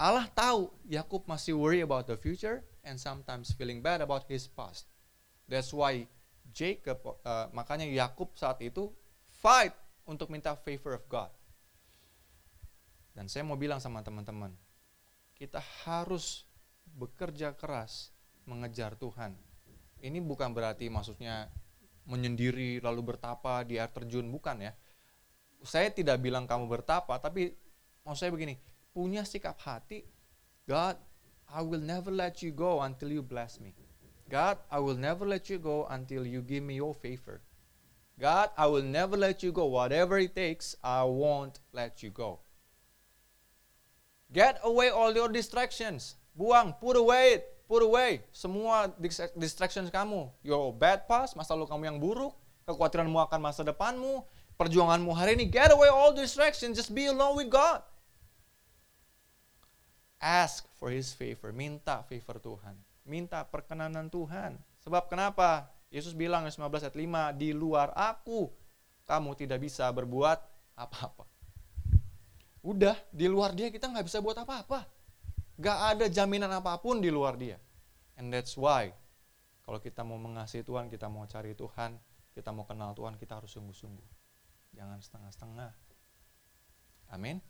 [0.00, 4.88] Allah tahu Yakub masih worry about the future, and sometimes feeling bad about his past.
[5.50, 6.06] That's why
[6.54, 8.94] Jacob, uh, makanya Yakub saat itu
[9.42, 9.74] fight
[10.06, 11.30] untuk minta favor of God.
[13.10, 14.54] Dan saya mau bilang sama teman-teman,
[15.34, 16.46] kita harus
[16.94, 18.14] bekerja keras
[18.46, 19.34] mengejar Tuhan.
[19.98, 21.50] Ini bukan berarti maksudnya
[22.06, 24.72] menyendiri lalu bertapa di air terjun, bukan ya.
[25.66, 27.52] Saya tidak bilang kamu bertapa, tapi
[28.06, 28.56] mau saya begini,
[28.94, 30.06] punya sikap hati,
[30.64, 30.96] God,
[31.50, 33.74] I will never let you go until you bless me.
[34.30, 37.42] God, I will never let you go until you give me your favor.
[38.14, 39.66] God, I will never let you go.
[39.66, 42.38] Whatever it takes, I won't let you go.
[44.30, 46.14] Get away all your distractions.
[46.38, 48.94] Buang, put away it, put away semua
[49.34, 50.30] distractions kamu.
[50.46, 52.30] Your bad past, masa lalu kamu yang buruk,
[52.70, 54.22] kekhawatiranmu akan masa depanmu,
[54.54, 55.50] perjuanganmu hari ini.
[55.50, 57.82] Get away all distractions, just be alone with God.
[60.22, 62.78] Ask for His favor, minta favor Tuhan,
[63.10, 64.54] minta perkenanan Tuhan.
[64.86, 65.66] Sebab kenapa?
[65.90, 68.46] Yesus bilang 15 ayat 5, di luar aku
[69.10, 70.38] kamu tidak bisa berbuat
[70.78, 71.26] apa-apa.
[72.62, 74.86] Udah, di luar dia kita nggak bisa buat apa-apa.
[75.60, 77.60] Gak ada jaminan apa pun di luar dia.
[78.16, 78.94] And that's why,
[79.66, 81.98] kalau kita mau mengasihi Tuhan, kita mau cari Tuhan,
[82.32, 84.08] kita mau kenal Tuhan, kita harus sungguh-sungguh.
[84.72, 85.70] Jangan setengah-setengah.
[87.12, 87.42] Amin.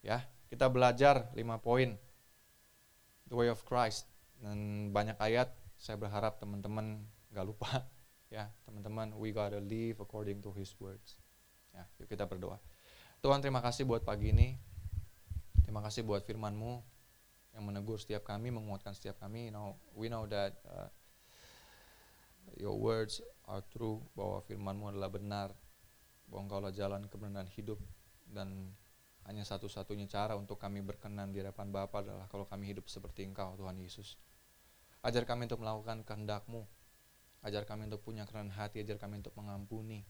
[0.00, 1.98] Ya, kita belajar lima poin.
[3.28, 4.13] The way of Christ.
[4.40, 7.02] Dan banyak ayat, saya berharap teman-teman
[7.34, 7.68] gak lupa.
[8.32, 11.22] Ya, teman-teman, we gotta live according to His words.
[11.70, 12.58] Ya, yuk kita berdoa.
[13.22, 14.58] Tuhan terima kasih buat pagi ini.
[15.62, 16.82] Terima kasih buat firman-Mu
[17.54, 19.48] yang menegur setiap kami, menguatkan setiap kami.
[19.48, 20.90] You know, we know that uh,
[22.58, 25.48] your words are true, bahwa firman-Mu adalah benar,
[26.26, 27.78] bahwa Engkau adalah jalan kebenaran hidup,
[28.26, 28.74] dan
[29.24, 33.56] hanya satu-satunya cara untuk kami berkenan di hadapan Bapa adalah kalau kami hidup seperti Engkau,
[33.56, 34.20] Tuhan Yesus.
[35.04, 36.64] Ajar kami untuk melakukan kehendak-Mu.
[37.44, 40.04] Ajar kami untuk punya kerendahan hati, ajar kami untuk mengampuni.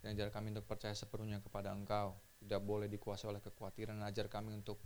[0.00, 4.56] Dan ajar kami untuk percaya sepenuhnya kepada Engkau tidak boleh dikuasai oleh kekhawatiran ajar kami
[4.56, 4.80] untuk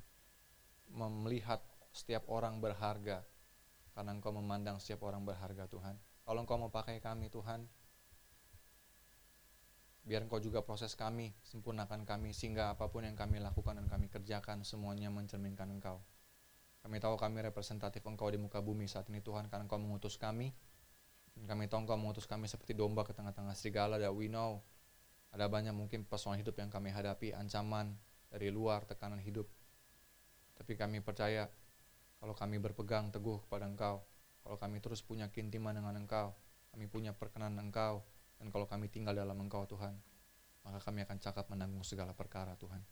[0.91, 1.63] melihat
[1.95, 3.23] setiap orang berharga
[3.95, 5.95] karena engkau memandang setiap orang berharga Tuhan
[6.27, 7.63] kalau engkau mau pakai kami Tuhan
[10.05, 14.13] biar engkau juga proses kami sempurnakan kami sehingga apa pun yang kami lakukan dan kami
[14.13, 16.05] kerjakan semuanya mencerminkan engkau.
[16.85, 20.53] Kami tahu kami representatif engkau di muka bumi saat ini Tuhan karena engkau mengutus kami.
[21.33, 24.61] Dan kami tahu engkau mengutus kami seperti domba ke tengah-tengah serigala that we know
[25.35, 27.99] ada banyak mungkin persoalan hidup yang kami hadapi, ancaman
[28.31, 29.51] dari luar, tekanan hidup.
[30.55, 31.51] Tapi kami percaya
[32.23, 34.07] kalau kami berpegang teguh kepada Engkau,
[34.47, 36.39] kalau kami terus punya kintiman dengan Engkau,
[36.71, 38.07] kami punya perkenan Engkau,
[38.45, 39.97] dan kalau kami tinggal dalam Engkau Tuhan,
[40.69, 42.85] maka kami akan cakap menanggung segala perkara Tuhan.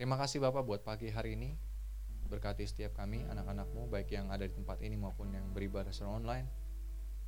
[0.00, 1.52] Terima kasih Bapak buat pagi hari ini.
[2.24, 6.48] Berkati setiap kami, anak-anakmu, baik yang ada di tempat ini maupun yang beribadah secara online.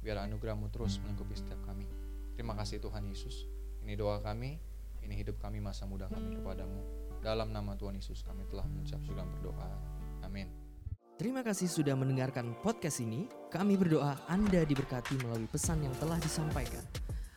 [0.01, 1.85] Biar anugerahmu terus melengkapi setiap kami.
[2.33, 3.45] Terima kasih Tuhan Yesus.
[3.85, 4.57] Ini doa kami,
[5.05, 6.81] ini hidup kami masa muda kami kepadamu.
[7.21, 9.69] Dalam nama Tuhan Yesus kami telah mengucap sudah berdoa.
[10.25, 10.49] Amin.
[11.21, 13.29] Terima kasih sudah mendengarkan podcast ini.
[13.53, 16.81] Kami berdoa Anda diberkati melalui pesan yang telah disampaikan.